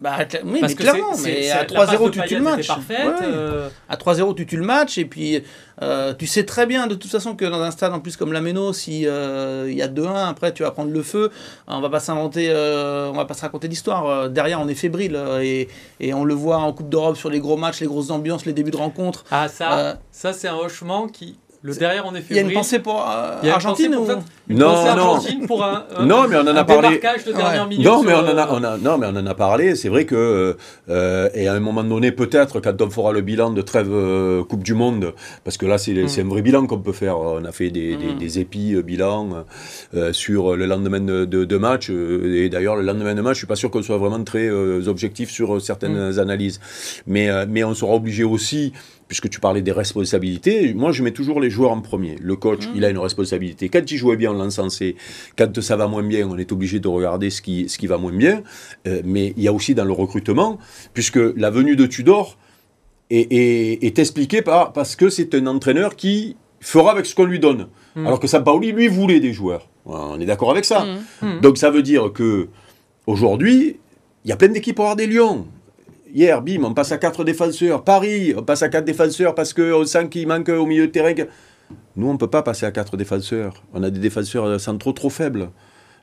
Bah, 0.01 0.17
oui, 0.45 0.59
Parce 0.61 0.71
mais 0.71 0.75
que 0.77 0.81
clairement, 0.81 1.11
mais 1.23 1.49
à 1.49 1.57
la 1.57 1.65
passe 1.65 1.89
3-0, 1.91 2.05
de 2.05 2.09
tu 2.11 2.21
tues 2.27 2.35
le 2.35 2.41
match. 2.41 2.59
était 2.59 2.67
parfaite. 2.67 3.05
Ouais. 3.05 3.25
euh, 3.25 3.69
À 3.89 3.97
3-0, 3.97 4.33
tu 4.35 4.45
tues 4.45 4.55
le 4.57 4.63
match. 4.65 4.97
Et 4.97 5.03
puis, 5.05 5.43
euh, 5.81 6.13
tu 6.13 6.25
sais 6.25 6.45
très 6.45 6.65
bien, 6.65 6.87
de 6.87 6.95
toute 6.95 7.11
façon, 7.11 7.35
que 7.35 7.43
dans 7.43 7.61
un 7.61 7.71
stade 7.71 7.91
en 7.93 7.99
plus 7.99 8.15
comme 8.15 8.31
la 8.31 8.39
Méno, 8.39 8.71
si 8.71 9.05
euh, 9.05 9.67
il 9.69 9.77
y 9.77 9.81
a 9.81 9.87
2-1, 9.89 10.29
après, 10.29 10.53
tu 10.53 10.63
vas 10.63 10.71
prendre 10.71 10.91
le 10.91 11.03
feu. 11.03 11.31
On 11.67 11.81
va 11.81 11.89
pas 11.89 11.99
s'inventer, 11.99 12.49
on 12.49 13.11
va 13.13 13.25
pas 13.25 13.33
se 13.33 13.41
raconter 13.41 13.67
d'histoire. 13.67 14.05
Euh, 14.07 14.27
Derrière, 14.29 14.61
on 14.61 14.67
est 14.69 14.73
fébrile. 14.75 15.19
et, 15.41 15.67
et 15.99 16.13
on 16.13 16.23
le 16.23 16.33
voit 16.33 16.57
en 16.57 16.71
Coupe 16.71 16.89
d'Europe 16.89 17.17
sur 17.17 17.29
les 17.29 17.39
gros 17.39 17.57
matchs, 17.57 17.81
les 17.81 17.87
grosses 17.87 18.09
ambiances, 18.11 18.45
les 18.45 18.53
débuts 18.53 18.71
de 18.71 18.77
rencontre. 18.77 19.25
Ah 19.31 19.47
ça, 19.49 19.97
ça 20.11 20.31
c'est 20.33 20.47
un 20.47 20.55
hochement 20.55 21.07
qui... 21.07 21.37
Le 21.61 21.73
derrière, 21.75 22.05
on 22.07 22.15
est 22.15 22.23
Il 22.29 22.37
y 22.37 22.39
a 22.39 22.41
une 22.41 22.53
pensée 22.53 22.79
pour 22.79 23.05
euh, 23.05 23.35
y 23.43 23.49
a 23.49 23.55
Argentine 23.55 23.91
pensée 23.91 24.13
ou... 24.13 24.15
pour 24.15 24.23
Une 24.47 24.59
Non, 24.59 24.65
pensée 24.67 24.95
non. 24.95 25.03
Argentine 25.15 25.45
pour 25.45 25.63
un, 25.65 25.83
un- 25.97 26.05
Non, 26.05 26.25
mais 26.29 26.37
on 26.37 26.47
en 26.47 26.55
a 26.55 26.63
parlé. 26.63 26.87
démarquage 26.97 27.25
de 27.25 27.33
dernière 27.33 27.63
Ouais. 27.63 27.69
minute. 27.69 27.85
Non 27.85 28.01
mais, 28.01 28.13
on 28.13 28.19
en 28.19 28.37
a, 28.37 28.47
on 28.49 28.63
a- 28.63 28.77
non, 28.77 28.97
mais 28.97 29.07
on 29.09 29.15
en 29.17 29.25
a 29.27 29.35
parlé. 29.35 29.75
C'est 29.75 29.89
vrai 29.89 30.05
que, 30.05 30.55
euh, 30.89 31.29
et 31.33 31.49
à 31.49 31.53
un 31.53 31.59
moment 31.59 31.83
donné, 31.83 32.13
peut-être, 32.13 32.61
quand 32.61 32.81
on 32.81 32.89
fera 32.89 33.11
le 33.11 33.19
bilan 33.19 33.49
de 33.51 33.61
trêve 33.61 33.89
euh, 33.91 34.41
Coupe 34.45 34.63
du 34.63 34.73
Monde, 34.73 35.13
parce 35.43 35.57
que 35.57 35.65
là, 35.65 35.77
c'est 35.77 35.91
Mm. 35.91 36.07
c'est 36.07 36.21
un 36.21 36.29
vrai 36.29 36.41
bilan 36.41 36.65
qu'on 36.65 36.79
peut 36.79 36.93
faire. 36.93 37.19
On 37.19 37.43
a 37.43 37.51
fait 37.51 37.71
des, 37.71 37.97
des, 37.97 38.13
Mm. 38.13 38.17
des 38.19 38.39
épis 38.39 38.75
euh, 38.75 38.81
bilans 38.81 39.43
euh, 39.95 40.13
sur 40.13 40.55
le 40.55 40.65
lendemain 40.65 41.01
de, 41.01 41.25
de- 41.25 41.43
de 41.43 41.57
match. 41.57 41.89
euh, 41.89 42.41
et 42.41 42.47
d'ailleurs, 42.47 42.77
le 42.77 42.83
lendemain 42.83 43.13
de 43.15 43.21
match, 43.21 43.33
je 43.33 43.39
suis 43.39 43.47
pas 43.47 43.57
sûr 43.57 43.69
qu'on 43.69 43.83
soit 43.83 43.97
vraiment 43.97 44.23
très 44.23 44.47
euh, 44.47 44.87
objectif 44.87 45.29
sur 45.29 45.61
certaines 45.61 46.11
Mm. 46.13 46.19
analyses. 46.19 46.61
Mais, 47.05 47.29
euh, 47.29 47.45
mais 47.49 47.65
on 47.65 47.73
sera 47.73 47.91
obligé 47.95 48.23
aussi 48.23 48.71
puisque 49.09 49.29
tu 49.29 49.41
parlais 49.41 49.61
des 49.61 49.73
responsabilités, 49.73 50.73
moi 50.73 50.93
je 50.93 51.03
mets 51.03 51.11
toujours 51.11 51.41
les 51.41 51.49
joueurs 51.49 51.71
en 51.71 51.81
premier. 51.81 52.15
Le 52.21 52.35
coach, 52.37 52.65
Mm. 52.67 52.71
il 52.75 52.85
a 52.85 52.89
une 52.89 52.97
responsabilité. 52.99 53.67
Quand 53.67 53.91
il 53.91 53.97
jouait 53.97 54.15
bien, 54.15 54.31
on 54.31 54.35
l'encensait. 54.35 54.95
Quand 55.37 55.59
ça 55.59 55.75
va 55.75 55.87
moins 55.87 56.03
bien, 56.03 56.25
on 56.29 56.37
est 56.37 56.51
obligé 56.53 56.79
de 56.79 56.87
regarder 56.87 57.29
ce 57.31 57.41
qui, 57.41 57.67
ce 57.67 57.77
qui 57.77 57.87
va 57.87 57.97
moins 57.97 58.13
bien. 58.13 58.43
Euh, 58.87 59.01
mais 59.03 59.33
il 59.35 59.43
y 59.43 59.47
a 59.49 59.53
aussi 59.53 59.75
dans 59.75 59.83
le 59.83 59.91
recrutement, 59.91 60.57
puisque 60.93 61.19
la 61.35 61.49
venue 61.49 61.75
de 61.75 61.85
Tudor 61.87 62.37
est, 63.09 63.27
est- 63.33 63.83
est 63.83 63.99
expliquée 63.99 64.41
par, 64.41 64.71
parce 64.71 64.95
que 64.95 65.09
c'est 65.09 65.33
un 65.35 65.45
entraîneur 65.47 65.95
qui 65.97 66.37
fera 66.61 66.91
avec 66.91 67.05
ce 67.05 67.15
qu'on 67.15 67.25
lui 67.25 67.39
donne. 67.39 67.67
Mm. 67.95 68.05
Alors 68.05 68.19
que 68.19 68.27
Sampaoli, 68.27 68.71
lui, 68.71 68.87
voulait 68.87 69.19
des 69.19 69.33
joueurs. 69.33 69.67
On 69.85 70.19
est 70.19 70.25
d'accord 70.25 70.51
avec 70.51 70.65
ça. 70.65 70.85
Mhm. 71.23 71.41
Donc 71.41 71.57
ça 71.57 71.71
veut 71.71 71.81
dire 71.81 72.11
que 72.13 72.47
aujourd'hui, 73.07 73.77
il 74.23 74.29
y 74.29 74.31
a 74.31 74.35
plein 74.37 74.49
d'équipes 74.49 74.75
pour 74.75 74.85
avoir 74.85 74.95
des 74.95 75.07
lions. 75.07 75.47
Hier, 76.13 76.41
bim, 76.41 76.63
on 76.63 76.73
passe 76.73 76.91
à 76.91 76.97
quatre 76.97 77.23
défenseurs. 77.23 77.83
Paris, 77.83 78.33
on 78.35 78.43
passe 78.43 78.63
à 78.63 78.69
quatre 78.69 78.85
défenseurs 78.85 79.35
parce 79.35 79.53
qu'on 79.53 79.85
sent 79.85 80.09
qu'il 80.09 80.27
manque 80.27 80.49
au 80.49 80.65
milieu 80.65 80.87
de 80.87 80.91
terrain. 80.91 81.13
Nous, 81.95 82.07
on 82.07 82.13
ne 82.13 82.17
peut 82.17 82.29
pas 82.29 82.41
passer 82.41 82.65
à 82.65 82.71
quatre 82.71 82.97
défenseurs. 82.97 83.63
On 83.73 83.83
a 83.83 83.89
des 83.89 83.99
défenseurs 83.99 84.59
centraux 84.59 84.93
trop 84.93 85.09
faibles. 85.09 85.49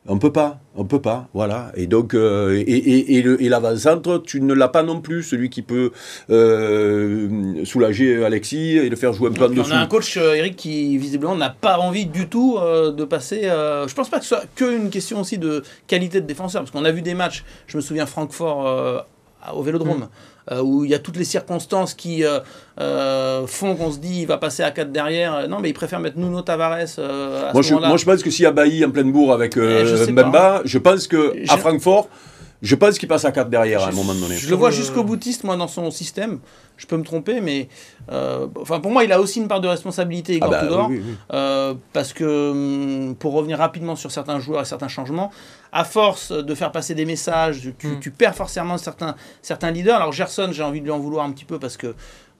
On 0.09 0.19
peut 0.19 0.31
pas, 0.31 0.61
on 0.77 0.85
peut 0.85 1.01
pas, 1.01 1.29
voilà. 1.35 1.73
Et 1.75 1.89
donc, 1.89 2.15
euh, 2.15 2.55
et, 2.57 2.63
et, 2.63 3.19
et, 3.19 3.49
l'avant-centre, 3.49 4.23
tu 4.25 4.41
ne 4.41 4.55
l'as 4.55 4.69
pas 4.69 4.85
non 4.85 5.01
plus, 5.01 5.25
celui 5.25 5.51
qui 5.51 5.63
peut 5.63 5.91
euh, 6.31 7.65
soulager 7.65 8.25
Alexis 8.25 8.77
et 8.77 8.89
le 8.89 8.95
faire 8.95 9.13
jouer 9.13 9.31
un 9.31 9.33
peu 9.33 9.47
en 9.47 9.49
dessous. 9.49 9.69
on 9.69 9.73
a 9.73 9.79
un 9.79 9.87
coach, 9.89 10.17
euh, 10.17 10.35
Eric, 10.35 10.55
qui 10.55 10.97
visiblement 10.97 11.35
n'a 11.35 11.51
pas 11.51 11.79
envie 11.79 12.07
du 12.07 12.29
tout 12.29 12.57
euh, 12.57 12.93
de 12.93 13.05
passer. 13.05 13.43
je 13.43 13.95
pense 13.95 14.09
pas 14.09 14.19
que 14.19 14.25
ce 14.25 14.37
soit 14.37 14.45
qu'une 14.55 14.91
question 14.91 15.21
aussi 15.21 15.39
de 15.39 15.65
qualité 15.89 16.21
de 16.21 16.27
défenseur, 16.27 16.63
parce 16.63 16.71
qu'on 16.71 16.85
a 16.85 16.93
vu 16.93 17.03
des 17.03 17.15
matchs, 17.15 17.43
je 17.67 17.77
me 17.77 17.83
souviens 17.83 18.07
Francfort 18.07 19.07
au 19.55 19.63
Vélodrome, 19.63 19.99
Mm. 19.99 20.09
euh, 20.53 20.63
où 20.63 20.85
il 20.85 20.91
y 20.91 20.95
a 20.95 20.99
toutes 20.99 21.17
les 21.17 21.25
circonstances 21.25 21.95
qui 21.95 22.25
euh, 22.25 22.41
euh, 22.81 23.47
font 23.47 23.75
qu'on 23.75 23.91
se 23.93 23.99
dit 23.99 24.21
il 24.23 24.27
va 24.27 24.39
passer 24.39 24.63
à 24.63 24.71
4 24.71 24.91
derrière. 24.93 25.49
Non, 25.49 25.59
mais 25.61 25.71
il 25.71 25.75
préfère 25.75 26.01
mettre 26.01 26.19
Nuno 26.19 26.43
Tavares 26.43 26.73
à 26.73 26.77
Moi 26.77 26.87
ce 26.87 27.63
je, 27.63 27.75
moi, 27.75 27.97
je 27.97 28.05
pense 28.05 28.23
que 28.23 28.31
s'il 28.31 28.45
y 28.45 28.47
a 28.47 28.53
Bailly 28.53 28.85
en 28.85 28.91
pleine 28.91 29.13
bourre 29.13 29.33
avec 29.33 29.57
Eh, 29.57 29.87
je 29.87 29.97
je 29.97 30.79
pense 30.79 31.07
que 31.07 31.35
à 31.53 31.57
Francfort, 31.57 32.09
Je 32.63 32.75
pense 32.75 32.99
qu'il 32.99 33.09
passe 33.09 33.25
à 33.25 33.33
4 33.33 33.51
derrière 33.51 33.83
à 33.83 33.89
un 33.89 33.93
moment 33.93 34.15
donné. 34.15 34.37
Je 34.37 34.49
le 34.49 34.57
vois 34.57 34.71
jusqu'au 34.71 35.05
boutiste, 35.05 35.45
moi, 35.45 35.57
dans 35.57 35.69
son 35.69 35.91
système. 35.91 36.39
Je 36.79 36.87
peux 36.87 36.97
me 36.97 37.05
tromper, 37.05 37.41
mais 37.41 37.69
euh, 38.13 38.47
enfin, 38.61 38.81
pour 38.81 38.91
moi, 38.91 39.05
il 39.05 39.13
a 39.13 39.21
aussi 39.21 39.41
une 39.41 39.49
part 39.49 39.61
de 39.61 39.69
responsabilité, 39.69 40.35
Igor 40.37 40.49
Ah 40.53 40.61
bah, 40.61 40.67
Tudor, 40.67 40.89
oui, 40.91 40.97
oui, 40.99 41.03
oui. 41.07 41.15
euh, 41.33 41.75
parce 41.93 42.13
que, 42.13 42.51
hum, 42.51 43.15
pour 43.17 43.33
revenir 43.33 43.59
rapidement 43.59 43.97
sur 43.97 44.11
certains 44.11 44.41
joueurs 44.41 44.63
et 44.63 44.65
certains 44.67 44.89
changements, 44.89 45.31
à 45.73 45.85
force 45.85 46.33
de 46.33 46.55
faire 46.55 46.73
passer 46.73 46.95
des 46.95 47.05
messages, 47.07 47.61
tu, 47.79 47.87
Mm. 47.89 48.01
tu 48.01 48.11
perds 48.11 48.35
forcément 48.35 48.77
certains, 48.79 49.17
certains 49.43 49.71
leaders. 49.71 49.97
Alors, 49.97 50.13
Gerson, 50.13 50.49
j'ai 50.53 50.63
envie 50.63 50.81
de 50.81 50.85
lui 50.85 50.93
en 50.93 50.99
vouloir 50.99 51.25
un 51.25 51.33
petit 51.33 51.45
peu 51.47 51.59
parce 51.59 51.77
que. 51.77 51.95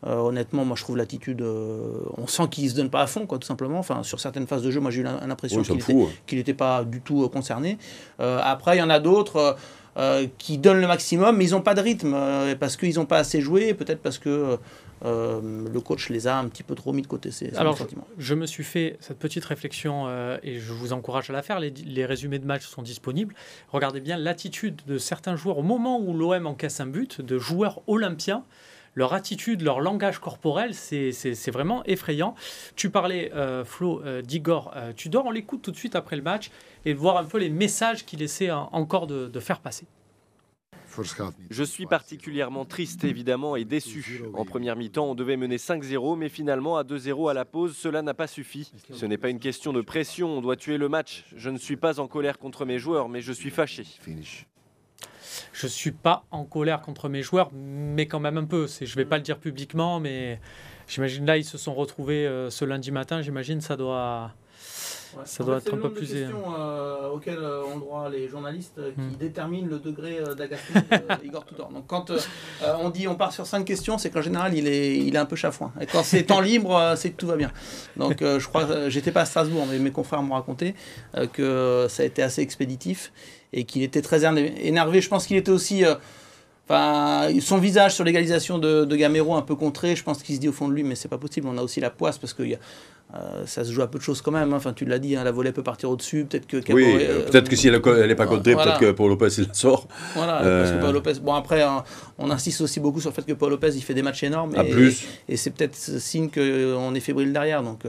euh, 0.07 0.15
honnêtement, 0.17 0.65
moi 0.67 0.77
je 0.77 0.83
trouve 0.83 0.99
l'attitude, 0.99 1.41
euh, 1.41 1.91
on 2.19 2.27
sent 2.27 2.45
qu'il 2.51 2.69
se 2.71 2.75
donne 2.77 2.91
pas 2.91 3.01
à 3.01 3.07
fond, 3.07 3.27
quoi, 3.27 3.39
tout 3.39 3.47
simplement. 3.47 3.79
Enfin, 3.79 4.03
sur 4.03 4.21
certaines 4.21 4.47
phases 4.47 4.63
de 4.63 4.71
jeu, 4.71 4.79
moi 4.79 4.91
j'ai 4.91 5.01
eu 5.01 5.05
l'im- 5.05 5.19
l'impression 5.27 5.63
Oui, 5.69 6.07
qu'il 6.27 6.37
n'était 6.39 6.53
pas 6.55 6.85
du 6.85 7.01
tout 7.01 7.25
euh, 7.25 7.29
concerné. 7.29 7.79
Euh, 8.21 8.39
après, 8.45 8.77
il 8.77 8.81
y 8.81 8.83
en 8.83 8.91
a 8.91 9.01
d'autres 9.01 9.57
euh, 9.97 10.27
qui 10.37 10.59
donnent 10.59 10.81
le 10.81 10.87
maximum, 10.87 11.39
mais 11.39 11.47
ils 11.47 11.51
n'ont 11.53 11.63
pas 11.63 11.75
de 11.75 11.81
rythme, 11.81 12.13
euh, 12.15 12.55
parce 12.55 12.77
qu'ils 12.77 12.97
n'ont 12.97 13.07
pas 13.07 13.17
assez 13.17 13.41
joué, 13.41 13.73
peut-être 13.73 14.03
parce 14.03 14.19
que 14.19 14.59
euh, 15.05 15.41
le 15.73 15.81
coach 15.81 16.11
les 16.11 16.27
a 16.27 16.37
un 16.39 16.49
petit 16.49 16.63
peu 16.63 16.75
trop 16.75 16.93
mis 16.93 17.01
de 17.01 17.07
côté. 17.07 17.31
C'est 17.31 17.57
Alors. 17.57 17.79
Je 18.19 18.35
me 18.35 18.45
suis 18.45 18.65
fait 18.65 18.99
cette 19.01 19.19
petite 19.19 19.45
réflexion 19.47 20.07
et 20.43 20.59
je 20.59 20.73
vous 20.73 20.93
encourage 20.93 21.31
à 21.31 21.33
la 21.33 21.43
faire. 21.43 21.61
Les, 21.61 21.71
les 21.71 22.05
résumés 22.05 22.39
de 22.39 22.47
match 22.47 22.67
sont 22.67 22.83
disponibles. 22.83 23.35
Regardez 23.73 24.01
bien 24.01 24.19
l'attitude 24.19 24.83
de 24.87 24.99
certains 24.99 25.37
joueurs 25.37 25.59
au 25.59 25.63
moment 25.63 25.99
où 25.99 26.13
l'OM 26.13 26.47
encaisse 26.47 26.81
un 26.81 26.87
but, 26.87 27.23
de 27.23 27.39
joueurs 27.39 27.81
olympiens. 27.87 28.45
Leur 28.97 29.13
attitude, 29.13 29.61
leur 29.63 29.81
langage 29.81 30.19
corporel, 30.19 30.75
c'est 30.75 31.51
vraiment 31.51 31.85
effrayant. 31.85 32.35
Tu 32.75 32.91
parlais, 32.91 33.31
euh, 33.35 33.65
Flo, 33.65 34.03
euh, 34.05 34.23
d'Igor 34.23 34.73
euh, 34.75 34.93
Tudor. 34.95 35.27
On 35.27 35.31
l'écoute 35.31 35.61
tout 35.63 35.71
de 35.71 35.77
suite 35.77 35.95
après 35.95 36.17
le 36.17 36.23
match 36.23 36.51
et 36.87 36.95
voir 36.95 37.19
un 37.19 37.25
peu 37.25 37.39
les 37.39 37.51
messages 37.51 38.05
qu'il 38.07 38.23
essaie 38.23 38.51
en- 38.51 38.69
encore 38.73 39.07
de, 39.07 39.27
de 39.29 39.41
faire 39.41 39.61
passer. 39.61 39.87
Je 41.51 41.63
suis 41.63 41.85
particulièrement 41.85 42.65
triste 42.65 43.05
évidemment 43.05 43.55
et 43.55 43.67
déçu. 43.67 44.03
En 44.33 44.47
première 44.47 44.77
mi-temps, 44.77 45.05
on 45.11 45.15
devait 45.15 45.37
mener 45.37 45.59
5-0, 45.59 46.17
mais 46.17 46.31
finalement 46.31 46.79
à 46.79 46.85
2-0 46.85 47.29
à 47.29 47.35
la 47.35 47.45
pause, 47.45 47.77
cela 47.77 48.01
n'a 48.01 48.15
pas 48.15 48.27
suffi. 48.27 48.73
Ce 48.95 49.05
n'est 49.05 49.19
pas 49.19 49.29
une 49.29 49.39
question 49.41 49.75
de 49.75 49.83
pression, 49.83 50.39
on 50.39 50.41
doit 50.41 50.57
tuer 50.57 50.79
le 50.79 50.89
match. 50.89 51.27
Je 51.37 51.51
ne 51.51 51.59
suis 51.59 51.77
pas 51.77 52.01
en 52.01 52.09
colère 52.09 52.39
contre 52.39 52.65
mes 52.65 52.79
joueurs, 52.79 53.11
mais 53.11 53.21
je 53.21 53.33
suis 53.33 53.51
fâché. 53.51 53.85
Je 55.53 55.67
suis 55.67 55.93
pas 55.93 56.25
en 56.31 56.45
colère 56.45 56.81
contre 56.81 57.09
mes 57.09 57.23
joueurs, 57.23 57.51
mais 57.53 58.07
quand 58.07 58.21
même 58.21 58.39
un 58.39 58.45
peu. 58.45 58.67
C'est, 58.67 58.87
je 58.87 58.97
vais 58.97 59.05
pas 59.05 59.17
le 59.17 59.23
dire 59.23 59.39
publiquement, 59.39 60.01
mais 60.01 60.41
j'imagine 60.89 61.27
là 61.27 61.37
ils 61.37 61.45
se 61.45 61.59
sont 61.59 61.75
retrouvés 61.75 62.27
euh, 62.27 62.51
ce 62.51 62.65
lundi 62.65 62.91
matin. 62.91 63.23
J'imagine 63.23 63.61
ça 63.61 63.77
doit. 63.77 64.33
Ça 65.25 65.45
doit 65.45 65.59
être 65.59 65.73
un 65.73 65.79
peu 65.79 65.91
plus- 65.91 66.07
questions 66.09 66.43
euh, 66.59 67.09
auxquelles 67.09 67.39
euh, 67.39 67.63
ont 67.65 67.79
droit 67.79 68.09
les 68.11 68.29
journalistes 68.29 68.79
euh, 68.79 68.91
qui 68.93 69.01
Hmm. 69.01 69.17
déterminent 69.19 69.67
le 69.69 69.79
degré 69.79 70.19
euh, 70.19 70.35
d'agacement 70.35 70.83
d'Igor 71.23 71.45
Tudor. 71.47 71.71
Donc 71.71 71.87
quand 71.87 72.11
euh, 72.11 72.19
on 72.81 72.91
dit 72.91 73.09
on 73.09 73.15
part 73.15 73.33
sur 73.33 73.47
cinq 73.47 73.65
questions, 73.65 73.97
c'est 73.99 74.11
qu'en 74.11 74.21
général 74.23 74.55
il 74.55 74.67
est, 74.69 74.99
il 74.99 75.15
est 75.15 75.19
un 75.19 75.25
peu 75.25 75.37
chafouin. 75.37 75.73
Et 75.81 75.87
quand 75.87 76.03
c'est 76.03 76.23
temps 76.25 76.41
libre, 76.41 76.95
c'est 76.97 77.11
que 77.11 77.17
tout 77.17 77.27
va 77.27 77.37
bien. 77.37 77.51
Donc 77.97 78.21
euh, 78.23 78.39
je 78.39 78.47
crois, 78.49 78.89
j'étais 78.91 79.11
pas 79.13 79.23
à 79.23 79.25
Strasbourg, 79.27 79.67
mais 79.71 79.79
mes 79.79 79.91
confrères 79.93 80.23
m'ont 80.23 80.35
raconté 80.35 80.75
que 81.33 81.87
ça 81.89 82.03
a 82.03 82.07
été 82.07 82.23
assez 82.23 82.43
expéditif 82.43 83.13
et 83.53 83.65
qu'il 83.65 83.83
était 83.83 84.03
très 84.03 84.21
éner- 84.25 84.53
énervé. 84.67 85.01
Je 85.01 85.09
pense 85.09 85.27
qu'il 85.27 85.37
était 85.37 85.51
aussi 85.53 85.83
Enfin, 86.69 87.29
son 87.41 87.59
visage 87.59 87.95
sur 87.95 88.03
l'égalisation 88.03 88.59
de, 88.59 88.85
de 88.85 88.97
Gamero 88.97 89.37
un 89.37 89.43
peu 89.43 89.55
contré, 89.55 89.95
je 89.95 90.03
pense 90.03 90.21
qu'il 90.23 90.35
se 90.35 90.41
dit 90.41 90.49
au 90.49 90.53
fond 90.53 90.67
de 90.67 90.73
lui, 90.75 90.83
mais 90.83 90.97
c'est 90.97 91.07
pas 91.07 91.17
possible. 91.19 91.47
On 91.49 91.57
a 91.59 91.63
aussi 91.63 91.79
la 91.79 91.91
poisse 91.91 92.19
parce 92.19 92.33
que 92.35 92.43
y 92.43 92.55
a- 92.55 92.59
euh, 93.15 93.47
ça 93.47 93.65
se 93.65 93.71
joue 93.73 93.83
à 93.83 93.87
peu 93.87 93.99
de 93.99 94.03
choses 94.03 94.21
quand 94.21 94.33
même. 94.33 94.53
hein. 94.53 94.57
Enfin, 94.57 94.73
tu 94.73 94.85
l'as 94.85 94.99
dit, 94.99 95.15
hein, 95.15 95.23
la 95.23 95.31
volée 95.31 95.53
peut 95.53 95.63
partir 95.63 95.89
au-dessus. 95.91 96.25
Peut-être 96.29 96.47
que 96.47 96.57
Oui, 96.57 96.63
Caboret, 96.65 97.07
euh, 97.09 97.19
euh, 97.21 97.31
peut-être 97.31 97.49
que 97.49 97.55
si 97.57 97.69
elle 97.69 97.75
n'est 97.75 98.15
pas 98.17 98.27
contrée, 98.27 98.55
voilà. 98.55 98.73
peut-être 98.73 98.91
que 98.91 98.97
pour 98.97 99.09
Lopez 99.09 99.29
il 99.39 99.47
la 99.47 99.55
sort. 99.55 99.87
Voilà, 100.15 100.43
Euh, 100.43 100.63
parce 100.65 100.77
que 100.77 100.81
Paul 100.83 100.93
Lopez. 100.95 101.21
Bon, 101.23 101.35
après, 101.35 101.63
hein, 101.63 101.85
on 102.19 102.31
insiste 102.31 102.61
aussi 102.63 102.81
beaucoup 102.81 103.01
sur 103.01 103.11
le 103.11 103.15
fait 103.15 103.23
que 103.25 103.33
Paul 103.33 103.51
Lopez 103.51 103.71
il 103.77 103.83
fait 103.83 103.95
des 103.95 104.03
matchs 104.03 104.25
énormes. 104.25 104.55
À 104.57 104.65
et, 104.65 104.71
plus. 104.71 105.07
Et 105.29 105.37
c'est 105.37 105.51
peut-être 105.51 105.77
ce 105.77 105.99
signe 106.01 106.29
qu'on 106.31 106.95
est 106.95 107.01
fébrile 107.01 107.33
derrière. 107.33 107.63
Donc, 107.63 107.83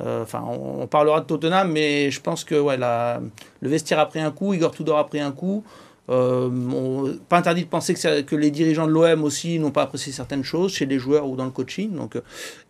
enfin, 0.00 0.42
on, 0.46 0.82
on 0.82 0.86
parlera 0.86 1.20
de 1.20 1.26
Tottenham, 1.26 1.70
mais 1.70 2.10
je 2.10 2.20
pense 2.20 2.44
que 2.44 2.56
ouais, 2.58 2.76
la- 2.76 3.20
le 3.60 3.68
vestiaire 3.68 3.98
a 4.00 4.06
pris 4.06 4.20
un 4.20 4.30
coup, 4.30 4.52
Igor 4.54 4.72
Tudor 4.72 4.98
a 4.98 5.06
pris 5.06 5.20
un 5.20 5.32
coup. 5.32 5.62
Euh, 6.10 6.48
on- 6.50 7.16
pas 7.28 7.38
interdit 7.38 7.62
de 7.62 7.68
penser 7.68 7.94
que, 7.94 8.00
ça- 8.00 8.22
que 8.22 8.34
les 8.36 8.50
dirigeants 8.50 8.86
de 8.86 8.92
l'OM 8.92 9.22
aussi 9.24 9.58
n'ont 9.58 9.70
pas 9.70 9.82
apprécié 9.82 10.12
certaines 10.12 10.42
choses 10.44 10.72
chez 10.72 10.86
les 10.86 10.98
joueurs 10.98 11.28
ou 11.28 11.36
dans 11.36 11.44
le 11.44 11.50
coaching. 11.50 11.94
Donc, 11.94 12.16
euh, 12.16 12.20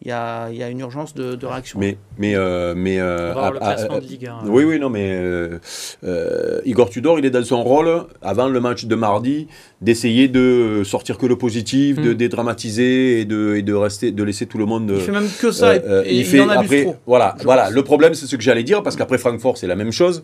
il 0.03 0.09
y, 0.09 0.13
a, 0.13 0.49
il 0.51 0.57
y 0.59 0.63
a 0.63 0.69
une 0.69 0.81
urgence 0.81 1.15
de, 1.15 1.35
de 1.37 1.47
réaction. 1.47 1.79
Mais, 1.79 1.97
mais, 2.19 2.35
euh, 2.37 2.75
mais 2.77 3.01
On 3.01 3.05
euh, 3.05 3.27
va 3.29 3.33
voir 3.33 3.53
le 3.53 3.59
classement 3.59 3.99
de 3.99 4.05
Ligue 4.05 4.27
1. 4.27 4.47
Oui, 4.49 4.65
oui, 4.65 4.79
non, 4.79 4.91
mais 4.91 5.11
euh, 5.13 5.59
euh, 6.05 6.61
Igor 6.67 6.91
Tudor, 6.91 7.19
il 7.19 7.25
est 7.27 7.31
dans 7.31 7.45
son 7.45 7.63
rôle, 7.63 8.05
avant 8.23 8.49
le 8.49 8.61
match 8.61 8.85
de 8.85 8.95
mardi, 8.95 9.47
d'essayer 9.81 10.29
de 10.29 10.83
sortir 10.85 11.17
que 11.17 11.27
le 11.27 11.37
positif, 11.37 11.97
de 12.01 12.11
Mm. 12.11 12.15
dédramatiser 12.15 13.21
et 13.21 13.25
de, 13.25 13.55
et 13.57 13.63
de 13.63 13.73
rester, 13.75 14.11
de 14.13 14.23
laisser 14.23 14.47
tout 14.47 14.59
le 14.59 14.67
monde. 14.67 14.93
il 14.95 15.01
fait 15.01 15.13
même 15.13 15.29
que 15.41 15.51
ça 15.51 15.69
Euh, 15.71 15.75
et, 15.75 15.83
euh, 15.89 16.03
et 16.05 16.11
il 16.15 16.19
il, 16.21 16.25
fait 16.27 16.41
en 16.41 16.49
abuse 16.51 16.65
après, 16.67 16.83
trop. 16.83 16.97
voilà, 17.07 17.37
voilà. 17.43 17.65
pense. 17.65 17.73
Le 17.73 17.83
problème, 17.85 18.15
c'est 18.15 18.27
ce 18.27 18.37
que 18.37 18.43
j'allais 18.43 18.65
dire, 18.65 18.83
parce 18.83 18.97
qu'après 18.97 19.17
Francfort, 19.19 19.57
c'est 19.57 19.67
la 19.67 19.77
même 19.77 19.93
chose. 19.93 20.23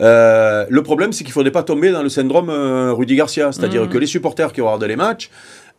Euh, 0.00 0.64
le 0.68 0.82
problème, 0.82 1.12
c'est 1.12 1.24
qu'il 1.24 1.30
ne 1.32 1.34
faudrait 1.34 1.50
pas 1.52 1.62
tomber 1.62 1.90
dans 1.92 2.02
le 2.02 2.08
syndrome 2.08 2.48
euh, 2.50 2.53
Rudy 2.92 3.16
Garcia, 3.16 3.52
c'est-à-dire 3.52 3.82
Mhm. 3.82 3.88
que 3.88 3.98
les 3.98 4.06
supporters 4.06 4.52
qui 4.52 4.60
regardent 4.60 4.84
les 4.84 4.96
matchs 4.96 5.30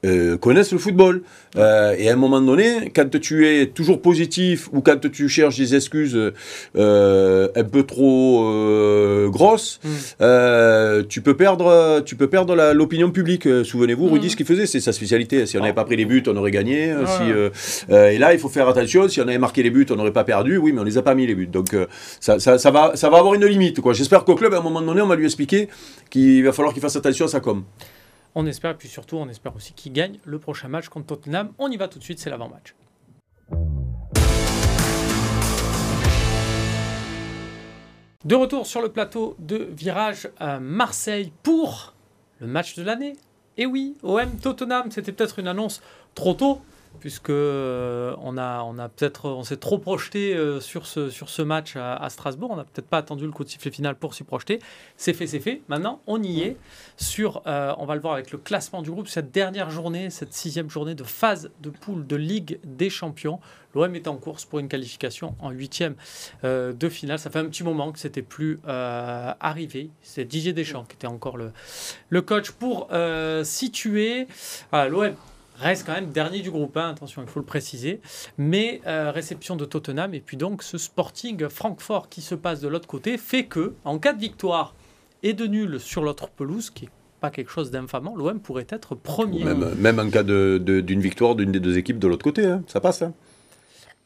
euh, 0.05 0.37
connaissent 0.37 0.71
le 0.71 0.77
football. 0.77 1.23
Euh, 1.57 1.95
et 1.97 2.09
à 2.09 2.13
un 2.13 2.15
moment 2.17 2.39
donné, 2.41 2.91
quand 2.95 3.09
tu 3.19 3.47
es 3.47 3.65
toujours 3.67 4.01
positif 4.01 4.69
ou 4.71 4.81
quand 4.81 4.99
tu 5.11 5.27
cherches 5.29 5.57
des 5.57 5.73
excuses 5.75 6.17
euh, 6.75 7.47
un 7.55 7.63
peu 7.63 7.83
trop 7.83 9.29
grosses, 9.29 9.79
Mm. 9.83 11.03
tu 11.09 11.21
peux 11.21 11.35
perdre, 11.35 12.01
tu 12.05 12.15
peux 12.15 12.27
perdre 12.27 12.55
l'opinion 12.73 13.11
publique. 13.11 13.47
Souvenez-vous, 13.63 14.07
Rudy, 14.07 14.25
Mhm. 14.25 14.31
ce 14.31 14.35
qu'il 14.35 14.45
faisait, 14.45 14.65
c'est 14.65 14.79
sa 14.79 14.91
spécialité. 14.93 15.45
Si 15.45 15.57
on 15.57 15.61
n'avait 15.61 15.71
Ah. 15.71 15.75
pas 15.75 15.85
pris 15.85 15.95
les 15.95 16.05
buts, 16.05 16.23
on 16.27 16.35
aurait 16.37 16.51
gagné. 16.51 16.93
Si, 17.05 17.23
euh, 17.91 18.09
et 18.11 18.17
là, 18.17 18.33
il 18.33 18.39
faut 18.39 18.49
faire 18.49 18.67
attention. 18.67 19.07
Si 19.07 19.19
on 19.21 19.27
avait 19.27 19.37
marqué 19.37 19.63
les 19.63 19.69
buts, 19.69 19.85
on 19.89 19.95
n'aurait 19.95 20.13
pas 20.13 20.23
perdu. 20.23 20.57
Oui, 20.57 20.71
mais 20.73 20.81
on 20.81 20.83
les 20.83 20.97
a 20.97 21.01
pas 21.01 21.15
mis 21.15 21.25
les 21.27 21.35
buts. 21.35 21.47
Donc 21.47 21.75
ça, 22.19 22.39
ça, 22.39 22.57
ça 22.57 22.71
va, 22.71 22.91
ça 22.95 23.09
va 23.09 23.17
avoir 23.17 23.33
une 23.33 23.45
limite. 23.45 23.79
J'espère 23.93 24.23
qu'au 24.25 24.35
club, 24.35 24.53
à 24.53 24.57
un 24.57 24.61
moment 24.61 24.81
donné, 24.81 25.01
on 25.01 25.07
va 25.07 25.15
lui 25.15 25.25
expliquer 25.25 25.67
qu'il 26.09 26.43
va 26.43 26.51
falloir 26.51 26.73
qu'il 26.73 26.81
fasse 26.81 26.95
attention 26.95 27.25
à 27.25 27.29
sa 27.29 27.39
com. 27.39 27.63
On 28.37 28.45
espère, 28.45 28.71
et 28.71 28.75
puis 28.75 28.89
surtout, 28.89 29.15
on 29.15 29.29
espère 29.29 29.55
aussi 29.55 29.71
qu'il 29.71 29.93
gagne 29.93 30.19
le 30.25 30.39
prochain 30.39 30.67
match 30.67 30.89
contre 30.89 31.07
Tottenham. 31.07 31.53
On 31.57 31.71
y 31.71 31.77
va 31.77 31.87
tout 31.87 31.99
de 31.99 32.03
suite, 32.03 32.19
c'est 32.19 32.29
l'avant-match. 32.29 32.75
De 38.25 38.35
retour 38.35 38.67
sur 38.67 38.81
le 38.81 38.89
plateau 38.89 39.37
de 39.39 39.69
Virage 39.71 40.27
à 40.37 40.59
Marseille 40.59 41.31
pour 41.43 41.93
le 42.39 42.47
match 42.47 42.75
de 42.75 42.83
l'année. 42.83 43.13
Et 43.55 43.65
oui, 43.65 43.95
OM 44.03 44.37
Tottenham, 44.41 44.91
c'était 44.91 45.13
peut-être 45.13 45.39
une 45.39 45.47
annonce 45.47 45.81
trop 46.13 46.33
tôt, 46.33 46.59
puisque 46.99 47.29
euh, 47.29 48.15
on 48.21 48.37
a, 48.37 48.89
peut-être, 48.89 49.29
on 49.29 49.43
s'est 49.43 49.57
trop 49.57 49.77
projeté 49.77 50.33
euh, 50.35 50.59
sur 50.59 50.85
ce, 50.87 51.41
match 51.41 51.75
à, 51.75 52.07
Strasbourg. 52.09 52.51
On 52.51 52.55
n'a 52.55 52.63
peut-être 52.63 52.87
pas 52.87 52.97
attendu 52.97 53.25
le 53.25 53.31
coup 53.31 53.43
de 53.43 53.49
sifflet 53.49 53.71
final 53.71 53.95
pour 53.95 54.13
s'y 54.13 54.23
projeter. 54.23 54.59
C'est 54.97 55.13
fait, 55.13 55.27
c'est 55.27 55.39
fait. 55.39 55.61
Maintenant, 55.67 56.01
on 56.07 56.21
y 56.21 56.41
est. 56.41 56.57
Euh, 57.19 57.73
on 57.77 57.85
va 57.85 57.95
le 57.95 58.01
voir 58.01 58.13
avec 58.13 58.31
le 58.31 58.37
classement 58.37 58.81
du 58.81 58.91
groupe, 58.91 59.07
cette 59.07 59.31
dernière 59.31 59.69
journée, 59.69 60.09
cette 60.09 60.33
sixième 60.33 60.69
journée 60.69 60.95
de 60.95 61.03
phase 61.03 61.51
de 61.61 61.69
poule 61.69 62.07
de 62.07 62.15
Ligue 62.15 62.59
des 62.63 62.89
Champions. 62.89 63.39
L'OM 63.73 63.93
est 63.93 64.07
en 64.07 64.15
course 64.15 64.45
pour 64.45 64.59
une 64.59 64.69
qualification 64.69 65.35
en 65.39 65.49
huitième 65.49 65.95
de 66.43 66.89
finale. 66.89 67.19
Ça 67.19 67.29
fait 67.29 67.39
un 67.39 67.45
petit 67.45 67.65
moment 67.65 67.91
que 67.91 67.99
c'était 67.99 68.21
plus 68.21 68.59
arrivé. 68.65 69.89
C'est 70.01 70.23
Didier 70.23 70.53
Deschamps 70.53 70.85
qui 70.85 70.95
était 70.95 71.07
encore 71.07 71.35
le, 71.37 72.21
coach 72.21 72.51
pour 72.51 72.87
situer. 73.43 74.27
L'OM 74.71 75.13
reste 75.59 75.85
quand 75.85 75.93
même 75.93 76.11
dernier 76.11 76.41
du 76.41 76.51
groupe, 76.51 76.75
hein, 76.77 76.89
attention, 76.91 77.21
il 77.21 77.27
faut 77.27 77.39
le 77.39 77.45
préciser. 77.45 78.01
Mais 78.37 78.81
euh, 78.87 79.11
réception 79.11 79.55
de 79.55 79.65
Tottenham 79.65 80.13
et 80.13 80.19
puis 80.19 80.37
donc 80.37 80.63
ce 80.63 80.77
Sporting 80.77 81.47
Francfort 81.49 82.09
qui 82.09 82.21
se 82.21 82.35
passe 82.35 82.59
de 82.61 82.67
l'autre 82.67 82.87
côté 82.87 83.17
fait 83.17 83.45
que, 83.45 83.73
en 83.83 83.97
cas 83.99 84.13
de 84.13 84.19
victoire 84.19 84.75
et 85.23 85.33
de 85.33 85.45
nul 85.45 85.79
sur 85.79 86.03
l'autre 86.03 86.29
pelouse, 86.29 86.69
qui 86.69 86.85
est 86.85 86.89
pas 87.21 87.29
quelque 87.31 87.49
chose 87.51 87.71
d'infamant, 87.71 88.15
l'OM 88.15 88.39
pourrait 88.39 88.67
être 88.69 88.93
premier. 88.95 89.43
Même, 89.43 89.99
en 89.99 90.09
cas 90.09 90.23
de- 90.23 90.61
de- 90.63 90.81
d'une 90.81 90.99
victoire 90.99 91.35
d'une 91.35 91.51
des 91.51 91.59
deux 91.59 91.77
équipes 91.77 91.97
de 91.99 92.07
l'autre 92.07 92.23
côté, 92.23 92.45
hein. 92.45 92.61
ça 92.67 92.79
passe. 92.81 93.01
hein. 93.01 93.13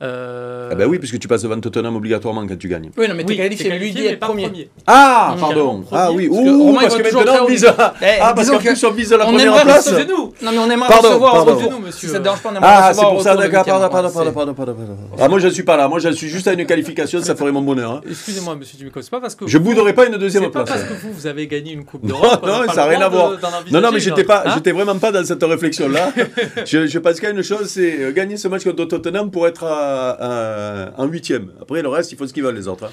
Euh, 0.01 0.69
Ah 0.71 0.75
ben 0.75 0.85
oui, 0.87 0.97
puisque 0.97 1.19
tu 1.19 1.27
passes 1.27 1.41
devant 1.41 1.59
Tottenham 1.59 1.93
obligatoirement 1.97 2.47
quand 2.47 2.57
tu 2.57 2.69
gagnes. 2.69 2.89
Oui, 2.97 3.07
non, 3.09 3.15
mais 3.15 3.23
oui, 3.23 3.35
t'es 3.35 3.35
qualifié, 3.35 3.69
t'es 3.69 3.77
lui 3.77 3.91
dit 3.91 4.05
être 4.07 4.19
pas 4.19 4.27
premier. 4.27 4.69
Ah, 4.87 5.33
Mmh. 5.35 5.39
pardon. 5.41 5.81
Premier, 5.81 5.85
Ah 5.91 6.11
oui, 6.13 6.29
parce 6.29 6.39
que 6.41 6.49
ouh, 6.49 6.73
parce 6.73 6.95
que 6.95 7.15
maintenant 7.15 7.33
on 7.43 7.45
vise, 7.47 7.65
à- 7.65 7.93
Eh, 8.01 8.05
ah, 8.21 8.33
parce 8.33 8.49
qu'en 8.49 8.59
que 8.59 8.63
plus 8.69 8.83
on 8.85 8.91
vise 8.91 9.11
la 9.11 9.27
on 9.27 9.33
première 9.33 9.61
place. 9.61 9.91
Non, 9.91 10.51
mais 10.53 10.57
on 10.57 10.69
aimerait 10.71 10.87
Pardon, 10.87 11.07
recevoir 11.09 11.33
pardon. 11.33 11.51
au 11.51 11.55
retour. 11.55 11.73
Si 11.91 12.07
ça 12.07 12.19
te 12.19 12.23
dérange 12.23 12.39
pas, 12.41 12.49
on 12.49 12.55
aimerait 12.55 12.65
Ah, 12.71 12.81
c'est 12.81 12.87
recevoir 12.91 13.11
au 13.11 13.13
pour 13.15 13.23
ça, 13.23 13.35
d'accord, 13.35 13.65
pardon, 13.65 13.89
pardon, 13.89 14.09
pardon, 14.09 14.09
c'est- 14.29 14.33
pardon, 14.33 14.53
pardon, 14.53 14.73
pardon. 14.73 14.97
Ah, 15.19 15.27
moi 15.27 15.39
je 15.39 15.47
ne 15.47 15.51
suis 15.51 15.63
pas 15.63 15.75
là, 15.75 15.87
moi 15.89 15.99
je 15.99 16.09
suis 16.11 16.29
juste 16.29 16.47
à 16.47 16.53
une 16.53 16.65
qualification, 16.65 17.21
ça 17.21 17.35
ferait 17.35 17.51
mon 17.51 17.61
bonheur. 17.61 17.91
hein. 17.91 18.01
Excusez-moi, 18.09 18.55
monsieur 18.55 18.77
Dumiko, 18.77 19.01
c'est 19.01 19.11
pas 19.11 19.19
parce 19.19 19.35
que 19.35 19.47
Je 19.47 19.57
bouderai 19.57 19.91
pas 19.93 20.05
une 20.05 20.13
c'est 20.13 20.19
deuxième 20.19 20.49
pas 20.49 20.63
place. 20.63 20.79
parce 20.79 20.83
que 20.83 20.93
vous, 21.05 21.11
vous 21.11 21.27
avez 21.27 21.45
gagné 21.47 21.73
une 21.73 21.83
Coupe 21.83 22.03
Non, 22.03 22.21
d'Europe. 22.21 22.45
non, 22.45 22.59
n'a 22.61 22.65
pas 22.67 22.73
ça 22.73 22.83
a 22.83 22.85
le 22.85 22.91
rien 22.95 23.01
à 23.05 23.09
voir. 23.09 23.31
Non, 23.71 23.81
non, 23.81 23.89
mais 23.91 23.99
j'étais 23.99 24.23
pas, 24.23 24.43
hein 24.45 24.51
j'étais 24.55 24.71
vraiment 24.71 24.97
pas 24.97 25.11
dans 25.11 25.25
cette 25.25 25.43
réflexion-là. 25.43 26.13
je, 26.65 26.87
je 26.87 26.99
pense 26.99 27.15
qu'il 27.15 27.23
y 27.23 27.27
a 27.27 27.31
une 27.31 27.43
chose, 27.43 27.67
c'est 27.67 27.99
euh, 28.01 28.11
gagner 28.13 28.37
ce 28.37 28.47
match 28.47 28.63
contre 28.63 28.85
Tottenham 28.85 29.29
pour 29.29 29.45
être 29.45 29.65
à- 29.65 29.88
à- 29.89 30.93
en 31.01 31.05
huitième. 31.05 31.51
Après, 31.62 31.81
le 31.81 31.89
reste, 31.89 32.12
il 32.12 32.17
faut 32.17 32.27
ce 32.27 32.34
qu'ils 32.34 32.43
veulent 32.43 32.55
les 32.55 32.67
autres. 32.67 32.86
hein. 32.86 32.91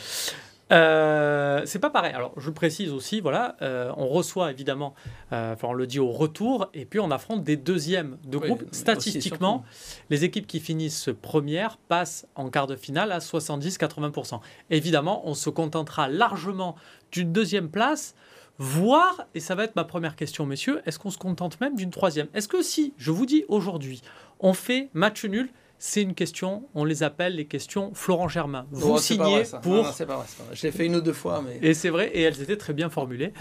Euh, 0.72 1.62
c'est 1.64 1.78
pas 1.78 1.90
pareil. 1.90 2.12
Alors, 2.12 2.32
je 2.36 2.50
précise 2.50 2.90
aussi, 2.92 3.20
voilà, 3.20 3.54
euh, 3.62 3.92
on 3.96 4.08
reçoit 4.08 4.50
évidemment, 4.50 4.94
euh, 5.32 5.52
enfin, 5.52 5.68
on 5.68 5.74
le 5.74 5.86
dit 5.86 6.00
au 6.00 6.10
retour, 6.10 6.68
et 6.74 6.84
puis 6.84 6.98
on 6.98 7.12
affronte 7.12 7.44
des 7.44 7.56
deuxièmes 7.56 8.16
de 8.24 8.36
Oui, 8.36 8.48
groupe. 8.48 8.64
Statistiquement, 8.72 9.64
les 10.10 10.24
équipes 10.24 10.46
qui 10.48 10.58
finissent 10.58 11.10
première 11.22 11.76
passent 11.76 12.26
en 12.34 12.50
quart 12.50 12.66
de 12.66 12.74
finale 12.74 13.12
à 13.12 13.20
70-80%. 13.20 14.40
Évidemment, 14.70 15.22
on 15.28 15.34
se 15.34 15.50
contentera 15.50 16.08
largement 16.08 16.74
d'une 17.12 17.32
deuxième 17.32 17.68
place, 17.68 18.16
voire, 18.58 19.24
et 19.36 19.40
ça 19.40 19.54
va 19.54 19.62
être 19.64 19.76
ma 19.76 19.84
première 19.84 20.16
question, 20.16 20.46
messieurs, 20.46 20.82
est-ce 20.84 20.98
qu'on 20.98 21.10
se 21.10 21.18
contente 21.18 21.60
même 21.60 21.76
d'une 21.76 21.90
troisième? 21.90 22.26
Est-ce 22.34 22.48
que 22.48 22.62
si, 22.62 22.92
je 22.98 23.12
vous 23.12 23.26
dis 23.26 23.44
aujourd'hui, 23.46 24.02
on 24.40 24.52
fait 24.52 24.88
match 24.94 25.24
nul, 25.24 25.48
c'est 25.78 26.02
une 26.02 26.14
question, 26.14 26.64
on 26.74 26.84
les 26.84 27.02
appelle 27.02 27.36
les 27.36 27.44
questions 27.44 27.90
Florent 27.94 28.28
Germain. 28.28 28.66
Vous 28.70 28.92
Oh, 28.92 28.98
c'est 28.98 29.16
pas 29.16 29.24
signez 29.24 29.36
vrai, 29.36 29.44
ça. 29.44 29.58
pour... 29.58 29.74
Non, 29.74 29.82
non, 29.84 29.90
c'est 29.94 30.06
pas 30.06 30.16
vrai, 30.16 30.24
c'est 30.28 30.38
pas 30.38 30.44
vrai. 30.44 30.56
Je 30.56 30.62
l'ai 30.66 30.72
fait 30.72 30.86
une 30.86 30.96
ou 30.96 31.00
deux 31.00 31.12
fois, 31.12 31.42
mais. 31.46 31.58
Et 31.68 31.74
c'est 31.74 31.90
vrai, 31.90 32.10
et 32.14 32.22
elles 32.22 32.40
étaient 32.40 32.56
très 32.56 32.72
bien 32.72 32.88
formulées. 32.88 33.32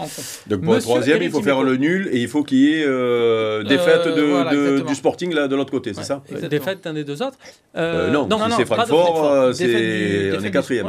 Donc 0.46 0.60
pour 0.62 0.72
le 0.72 0.76
Monsieur 0.76 0.80
troisième, 0.90 1.16
il 1.18 1.22
Eric 1.24 1.32
faut 1.32 1.42
faire 1.42 1.62
le 1.62 1.76
nul 1.76 2.08
et 2.12 2.20
il 2.20 2.28
faut 2.28 2.42
qu'il 2.44 2.58
y 2.58 2.74
ait 2.74 2.84
euh, 2.86 3.62
défaite 3.64 4.02
Euh, 4.06 4.14
de, 4.14 4.22
voilà, 4.22 4.50
de- 4.52 4.56
exactement. 4.58 4.88
du 4.88 4.94
Sporting 4.94 5.34
là, 5.34 5.48
de 5.48 5.56
l'autre 5.56 5.70
côté, 5.70 5.92
c'est 5.94 6.00
Ouais. 6.00 6.04
ça 6.04 6.22
Exactement. 6.26 6.48
Défaite 6.50 6.84
d'un 6.84 6.92
des 6.94 7.04
deux 7.04 7.22
autres. 7.22 7.38
Euh, 7.76 8.10
Non, 8.10 8.26
non, 8.26 8.36
si 8.38 8.48
non, 8.50 8.56
c'est 8.56 8.64
pas 8.66 8.76
de 8.84 8.88
Francfort, 8.88 9.24
euh, 9.24 9.52
c'est 9.52 10.32
on 10.38 10.42
est 10.44 10.50
quatrième. 10.50 10.86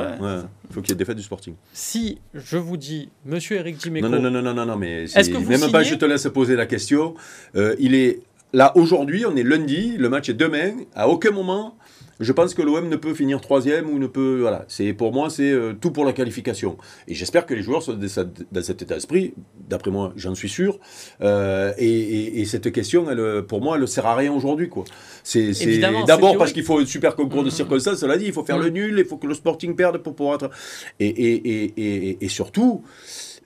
Il 0.70 0.74
faut 0.74 0.82
qu'il 0.82 0.90
y 0.90 0.94
ait 0.94 0.98
défaite 0.98 1.16
du 1.18 1.24
Sporting. 1.24 1.54
Si 1.72 2.20
je 2.34 2.58
vous 2.58 2.76
dis, 2.78 3.10
monsieur 3.26 3.56
Eric 3.58 3.78
Dimeco, 3.78 4.08
Non, 4.10 4.20
non, 4.20 4.30
non, 4.30 4.32
non, 4.32 4.42
non, 4.42 4.54
non, 4.54 4.66
non, 4.66 4.76
mais 4.76 5.04
Est-ce 5.04 5.14
c'est- 5.24 5.32
que 5.32 5.38
vous 5.38 5.50
même 5.50 5.62
pas, 5.72 5.84
signez 5.84 5.84
je 5.86 5.96
te 5.96 6.06
laisse 6.06 6.28
poser 6.28 6.56
la 6.58 6.66
question. 6.66 7.16
Euh, 7.56 7.74
il 7.80 7.96
est 7.96 8.20
là 8.54 8.72
aujourd'hui, 8.76 9.26
on 9.26 9.36
est 9.36 9.44
lundi, 9.44 9.96
le 9.98 10.10
match 10.10 10.30
est 10.30 10.34
demain. 10.34 10.72
À 10.96 11.08
aucun 11.10 11.32
moment, 11.32 11.78
je 12.20 12.32
pense 12.34 12.56
que 12.56 12.64
l'OM 12.64 12.90
ne 12.90 12.96
peut 12.96 13.14
finir 13.14 13.40
troisième 13.42 13.88
ou 13.90 14.00
ne 14.00 14.08
peut. 14.08 14.40
Voilà, 14.42 14.66
c'est 14.68 14.92
pour 14.94 15.14
moi, 15.14 15.30
c'est 15.30 15.52
euh, 15.52 15.74
tout 15.80 15.92
pour 15.92 16.04
la 16.04 16.14
qualification. 16.14 16.76
Et 17.08 17.14
j'espère 17.14 17.46
que 17.46 17.54
les 17.54 17.62
joueurs 17.62 17.84
sont 17.84 17.94
dans 17.94 18.62
cet 18.64 18.82
état 18.82 18.96
d'esprit. 18.96 19.36
D'après 19.70 19.92
moi, 19.92 20.14
j'en 20.16 20.34
suis 20.34 20.50
sûr. 20.50 20.80
Euh, 21.22 21.74
et, 21.78 21.88
et- 21.88 22.42
et 22.42 22.46
cette 22.46 22.72
question, 22.72 23.06
elle, 23.12 23.44
pour 23.44 23.62
moi, 23.62 23.76
elle 23.76 23.82
ne 23.82 23.86
sert 23.86 24.06
à 24.08 24.16
rien 24.16 24.32
aujourd'hui, 24.34 24.68
quoi. 24.68 24.84
C'est 25.24 25.54
c'est- 25.54 25.66
Évidemment, 25.66 26.00
c'est 26.02 26.08
d'abord 26.08 26.38
parce 26.38 26.54
qu'il 26.54 26.64
faut 26.64 26.80
un 26.80 26.86
super 26.88 27.16
concours 27.16 27.44
de 27.44 27.52
circonstances. 27.52 27.98
Cela 28.00 28.18
dit, 28.18 28.26
il 28.26 28.34
faut 28.34 28.44
faire 28.44 28.58
Mhm. 28.58 28.64
le 28.64 28.70
nul, 28.72 28.96
il 28.98 29.06
faut 29.06 29.18
que 29.18 29.28
le 29.28 29.36
Sporting 29.36 29.76
perde 29.76 30.00
pour 30.00 30.16
pouvoir 30.16 30.36
être. 30.36 30.50
Et, 31.00 31.06
et, 31.08 31.74
et, 32.26 32.26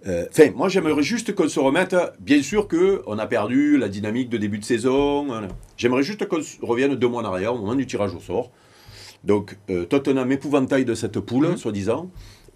Euh, 0.08 0.25
moi 0.55 0.67
j'aimerais 0.67 1.03
juste 1.03 1.36
qu'on 1.36 1.48
se 1.48 1.60
remette. 1.60 1.96
Bien 2.20 2.41
sûr 2.41 2.67
que 2.67 3.01
on 3.05 3.20
a 3.20 3.27
perdu 3.27 3.77
la 3.77 3.88
dynamique 3.88 4.29
de 4.29 4.38
début 4.38 4.58
de 4.58 4.65
saison. 4.65 5.25
voilà. 5.25 5.48
J'aimerais 5.77 6.03
juste 6.03 6.27
qu'on 6.27 6.41
revienne 6.63 6.96
deux 6.96 7.08
mois 7.08 7.22
en 7.22 7.25
arrière, 7.25 7.53
au 7.53 7.60
moment 7.60 7.75
du 7.75 7.86
tirage 7.86 8.13
au 8.15 8.20
sort. 8.20 8.51
Donc 9.24 9.58
euh, 9.70 9.86
Tottenham 9.86 10.31
épouvantail 10.31 10.86
de 10.86 10.96
cette 10.96 11.20
poule, 11.20 11.50
Mhm. 11.50 11.58
soi-disant. 11.58 12.10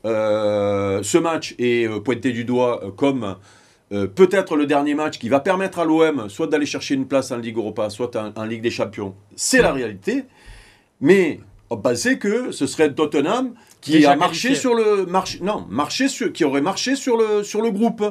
Euh, 0.05 1.01
ce 1.03 1.17
match 1.19 1.55
est 1.59 1.87
euh, 1.87 1.99
pointé 1.99 2.31
du 2.31 2.45
doigt 2.45 2.93
comme 2.97 3.35
peut-être 4.15 4.55
le 4.57 4.65
dernier 4.65 4.95
match 4.95 5.19
qui 5.19 5.29
va 5.29 5.39
permettre 5.39 5.77
à 5.77 5.85
l'OM 5.85 6.27
soit 6.27 6.47
d'aller 6.47 6.65
chercher 6.65 6.95
une 6.95 7.07
place 7.07 7.31
en 7.31 7.37
Ligue 7.37 7.57
Europa, 7.57 7.91
soit 7.91 8.15
en, 8.15 8.31
en 8.35 8.43
Ligue 8.43 8.63
des 8.63 8.71
Champions. 8.71 9.13
C'est 9.35 9.61
la 9.61 9.71
réalité. 9.71 10.25
Mais 11.01 11.39
on 11.69 11.77
pensait 11.77 12.17
que 12.17 12.51
ce 12.51 12.67
serait 12.67 12.93
Tottenham 12.93 13.53
qui 13.81 13.93
Déjà 13.93 14.11
a 14.11 14.15
marché 14.15 14.49
qualifié. 14.49 14.55
sur 14.61 14.75
le 14.75 15.05
marché, 15.05 15.39
non, 15.41 15.65
marché 15.69 16.07
sur, 16.07 16.31
qui 16.33 16.43
aurait 16.43 16.61
marché 16.61 16.95
sur 16.95 17.17
le 17.17 17.43
sur 17.43 17.61
le 17.61 17.71
groupe. 17.71 18.03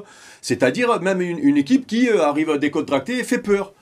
C'est-à-dire 0.43 1.01
même 1.01 1.21
une, 1.21 1.39
une 1.39 1.57
équipe 1.57 1.87
qui 1.87 2.09
euh, 2.09 2.23
arrive 2.23 2.59
décontractée 2.59 3.19
et 3.19 3.25
fait 3.25 3.39
peur. 3.39 3.73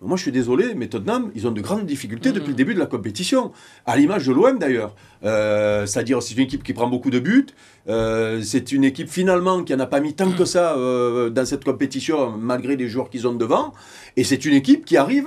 Moi, 0.00 0.16
je 0.16 0.22
suis 0.22 0.30
désolé, 0.32 0.74
mais 0.76 0.86
Tottenham, 0.86 1.32
ils 1.34 1.48
ont 1.48 1.50
de 1.50 1.60
grandes 1.60 1.84
difficultés 1.84 2.30
depuis 2.30 2.50
le 2.50 2.54
début 2.54 2.72
de 2.72 2.78
la 2.78 2.86
compétition, 2.86 3.50
à 3.84 3.96
l'image 3.96 4.28
de 4.28 4.32
l'OM 4.32 4.56
d'ailleurs. 4.56 4.94
Euh, 5.24 5.86
C'est-à-dire, 5.86 6.22
c'est 6.22 6.34
une 6.34 6.42
équipe 6.44 6.62
qui 6.62 6.72
prend 6.72 6.86
beaucoup 6.86 7.10
de 7.10 7.18
buts. 7.18 7.46
Euh, 7.88 8.40
c'est 8.42 8.70
une 8.70 8.84
équipe 8.84 9.08
finalement 9.08 9.64
qui 9.64 9.74
n'a 9.74 9.86
pas 9.86 9.98
mis 9.98 10.14
tant 10.14 10.30
que 10.30 10.44
ça 10.44 10.76
euh, 10.76 11.30
dans 11.30 11.44
cette 11.44 11.64
compétition, 11.64 12.30
malgré 12.30 12.76
les 12.76 12.86
joueurs 12.86 13.10
qu'ils 13.10 13.26
ont 13.26 13.34
devant. 13.34 13.72
Et 14.16 14.22
c'est 14.22 14.44
une 14.44 14.54
équipe 14.54 14.84
qui 14.84 14.96
arrive, 14.96 15.26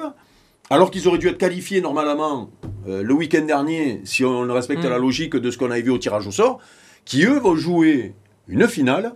alors 0.72 0.90
qu'ils 0.92 1.08
auraient 1.08 1.18
dû 1.20 1.28
être 1.28 1.38
qualifiés 1.38 1.82
normalement 1.82 2.50
euh, 2.88 3.04
le 3.04 3.14
week-end 3.14 3.46
dernier, 3.46 4.02
si 4.06 4.24
on 4.26 4.42
respecte 4.52 4.84
Mm. 4.84 4.90
la 4.90 4.98
logique 4.98 5.36
de 5.36 5.52
ce 5.52 5.58
qu'on 5.58 5.70
avait 5.72 5.82
vu 5.84 5.92
au 5.92 5.98
tirage 6.00 6.26
au 6.28 6.32
sort, 6.32 6.60
qui 7.06 7.26
eux 7.26 7.38
vont 7.40 7.56
jouer 7.56 8.14
une 8.48 8.68
finale. 8.68 9.14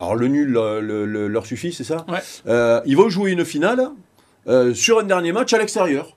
Alors 0.00 0.16
le 0.16 0.28
nul 0.28 0.56
euh, 0.56 0.80
le- 0.80 1.06
le- 1.06 1.28
leur 1.28 1.46
suffit, 1.46 1.72
c'est 1.72 1.84
ça? 1.84 2.04
Ouais. 2.08 2.18
Euh, 2.46 2.80
Ils 2.84 2.96
vont 2.96 3.08
jouer 3.08 3.30
une 3.32 3.44
finale 3.44 3.90
euh, 4.48 4.74
sur 4.74 4.98
un 4.98 5.04
dernier 5.04 5.32
match 5.32 5.52
à 5.54 5.58
l'extérieur, 5.58 6.14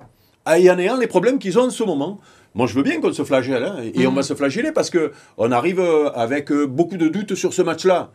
et 0.58 0.70
en 0.70 0.78
ayant 0.80 0.98
les 0.98 1.08
problèmes 1.08 1.40
qu'ils 1.40 1.58
ont 1.60 1.64
en 1.68 1.70
ce 1.70 1.84
moment. 1.84 2.20
Moi, 2.56 2.66
je 2.68 2.74
veux 2.74 2.84
bien 2.84 3.00
qu'on 3.00 3.14
se 3.14 3.24
flagelle, 3.24 3.64
hein, 3.64 3.78
et 3.94 4.08
on 4.08 4.12
va 4.14 4.24
se 4.24 4.34
flageller 4.34 4.72
parce 4.72 4.90
que 4.90 5.12
on 5.38 5.52
arrive 5.52 5.80
avec 6.16 6.52
beaucoup 6.52 6.98
de 6.98 7.08
doutes 7.08 7.36
sur 7.36 7.54
ce 7.54 7.62
match-là. 7.62 8.12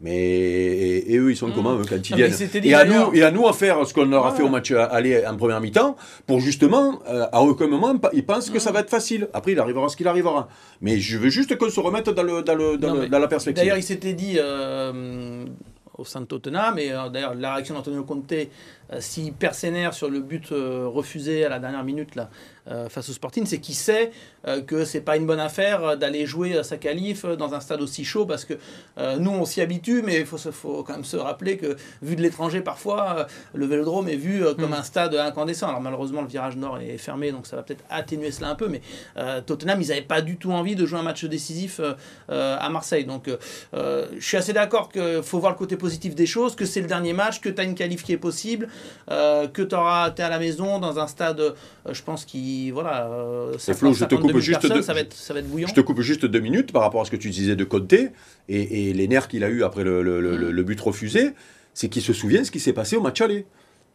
Mais 0.00 0.14
et, 0.14 1.14
et 1.14 1.16
eux, 1.18 1.30
ils 1.30 1.36
sont 1.36 1.48
Mhm. 1.48 1.54
comment 1.54 1.74
eux, 1.78 1.82
quand 1.88 1.96
ils 1.96 2.12
Ah, 2.12 2.16
viennent 2.16 2.50
et 2.64 2.74
à, 2.74 2.84
nous, 2.84 3.14
et 3.14 3.22
à 3.22 3.30
nous 3.30 3.48
à 3.48 3.54
faire 3.54 3.86
ce 3.86 3.94
qu'on 3.94 4.04
leur 4.04 4.26
a 4.26 4.30
Ouais. 4.30 4.36
fait 4.36 4.42
au 4.42 4.50
match 4.50 4.70
aller 4.70 5.24
en 5.26 5.36
première 5.36 5.58
mi-temps 5.60 5.96
pour 6.26 6.38
justement, 6.40 7.00
euh, 7.08 7.24
à 7.32 7.40
aucun 7.42 7.66
moment, 7.66 7.94
ils 8.12 8.24
pensent 8.26 8.50
que 8.50 8.58
ça 8.58 8.72
va 8.72 8.80
être 8.80 8.90
facile. 8.90 9.28
Après, 9.32 9.52
il 9.52 9.58
arrivera 9.58 9.88
ce 9.88 9.96
qu'il 9.96 10.06
arrivera. 10.06 10.48
Mais 10.82 10.98
je 11.00 11.16
veux 11.16 11.30
juste 11.30 11.56
qu'on 11.56 11.70
se 11.70 11.80
remette 11.80 12.10
dans, 12.10 12.22
le, 12.22 12.42
dans, 12.42 12.54
le, 12.54 12.76
dans, 12.76 12.88
Non, 12.88 12.94
le- 12.94 13.00
mais 13.02 13.08
dans 13.08 13.18
la 13.18 13.28
perspective. 13.28 13.62
D'ailleurs, 13.62 13.78
il 13.78 13.82
s'était 13.82 14.12
dit 14.12 14.36
euh, 14.38 15.46
au 15.96 16.04
sein 16.04 16.20
de 16.20 16.26
Tottenham, 16.26 16.78
et 16.78 16.92
euh, 16.92 17.08
d'ailleurs, 17.08 17.34
la 17.34 17.54
réaction 17.54 17.74
d'Antonio 17.74 18.04
Conte, 18.04 18.34
euh, 18.92 19.00
s'il 19.00 19.32
persévère 19.32 19.94
sur 19.94 20.08
le 20.08 20.20
but 20.20 20.52
euh, 20.52 20.86
refusé 20.86 21.44
à 21.44 21.48
la 21.48 21.58
dernière 21.58 21.84
minute 21.84 22.14
là, 22.14 22.30
euh, 22.68 22.88
face 22.88 23.08
au 23.08 23.12
Sporting, 23.12 23.46
c'est 23.46 23.58
qu'il 23.58 23.74
sait 23.74 24.10
que 24.68 24.84
c'est 24.84 25.00
pas 25.00 25.16
une 25.16 25.26
bonne 25.26 25.40
affaire 25.40 25.96
d'aller 25.96 26.24
jouer 26.24 26.56
à 26.56 26.62
sa 26.62 26.76
qualif 26.76 27.26
dans 27.26 27.52
un 27.52 27.58
stade 27.58 27.80
aussi 27.80 28.04
chaud, 28.04 28.26
parce 28.26 28.44
que 28.44 28.54
nous, 29.18 29.32
on 29.32 29.44
s'y 29.44 29.60
habitue, 29.60 30.02
mais 30.02 30.20
il 30.20 30.26
faut, 30.26 30.84
quand 30.84 30.92
même 30.92 31.04
se 31.04 31.16
rappeler 31.16 31.56
que, 31.56 31.76
vu 32.00 32.14
de 32.14 32.22
l'étranger, 32.22 32.60
parfois, 32.60 33.26
le 33.54 33.66
vélodrome 33.66 34.08
est 34.08 34.14
vu 34.14 34.44
comme 34.56 34.70
Mm. 34.70 34.74
un 34.74 34.82
stade 34.84 35.14
incandescent. 35.16 35.68
Alors, 35.68 35.80
malheureusement, 35.80 36.22
le 36.22 36.28
virage 36.28 36.54
nord 36.56 36.78
est 36.78 36.96
fermé, 36.96 37.32
donc 37.32 37.48
ça 37.48 37.56
va 37.56 37.64
peut-être 37.64 37.82
atténuer 37.90 38.30
cela 38.30 38.50
un 38.50 38.54
peu, 38.54 38.68
mais 38.68 38.82
Tottenham, 39.46 39.82
ils 39.82 39.88
n'avaient 39.88 40.02
pas 40.02 40.20
du 40.20 40.36
tout 40.36 40.52
envie 40.52 40.76
de 40.76 40.86
jouer 40.86 41.00
un 41.00 41.02
match 41.02 41.24
décisif 41.24 41.80
à 42.28 42.68
Marseille. 42.68 43.04
Donc, 43.04 43.28
je 43.72 44.06
suis 44.20 44.36
assez 44.36 44.52
d'accord 44.52 44.90
qu'il 44.90 45.22
faut 45.24 45.40
voir 45.40 45.50
le 45.50 45.58
côté 45.58 45.76
positif 45.76 46.14
des 46.14 46.26
choses, 46.26 46.54
que 46.54 46.66
c'est 46.66 46.82
le 46.82 46.88
dernier 46.88 47.14
match, 47.14 47.40
que 47.40 47.48
tu 47.48 47.60
as 47.60 47.64
une 47.64 47.74
qualif 47.74 48.04
qui 48.04 48.12
est 48.12 48.16
possible, 48.16 48.68
euh, 49.10 49.46
que 49.48 49.62
tu 49.62 49.74
es 49.74 50.24
à 50.24 50.28
la 50.28 50.38
maison 50.38 50.78
dans 50.78 50.98
un 50.98 51.06
stade, 51.06 51.40
euh, 51.40 51.52
je 51.92 52.02
pense, 52.02 52.24
qui. 52.24 52.70
Voilà. 52.70 53.06
Euh, 53.06 53.52
Et 53.54 53.74
Flo, 53.74 53.92
je 53.92 54.04
te 54.04 54.10
52 54.14 54.16
coupe 54.16 54.26
000 54.30 54.40
juste 54.40 54.60
personnes, 54.60 54.78
de- 54.78 54.82
ça, 54.82 54.94
va 54.94 55.00
être, 55.00 55.12
ça 55.14 55.32
va 55.34 55.40
être 55.40 55.48
bouillant. 55.48 55.68
Je 55.68 55.74
te 55.74 55.80
coupe 55.80 56.00
juste 56.00 56.26
deux 56.26 56.40
minutes 56.40 56.72
par 56.72 56.82
rapport 56.82 57.00
à 57.00 57.04
ce 57.04 57.10
que 57.10 57.16
tu 57.16 57.30
disais 57.30 57.56
de 57.56 57.64
Conte 57.64 57.92
et, 57.92 58.10
et 58.48 58.92
les 58.92 59.08
nerfs 59.08 59.28
qu'il 59.28 59.44
a 59.44 59.48
eu 59.48 59.62
après 59.64 59.84
le, 59.84 60.02
le- 60.02 60.20
le- 60.20 60.50
le 60.50 60.62
but 60.62 60.80
refusé, 60.80 61.30
c'est 61.74 61.88
qu'il 61.88 62.02
se 62.02 62.12
souvient 62.12 62.42
ce 62.44 62.50
qui 62.50 62.60
s'est 62.60 62.72
passé 62.72 62.96
au 62.96 63.00
match 63.02 63.20
aller. 63.20 63.46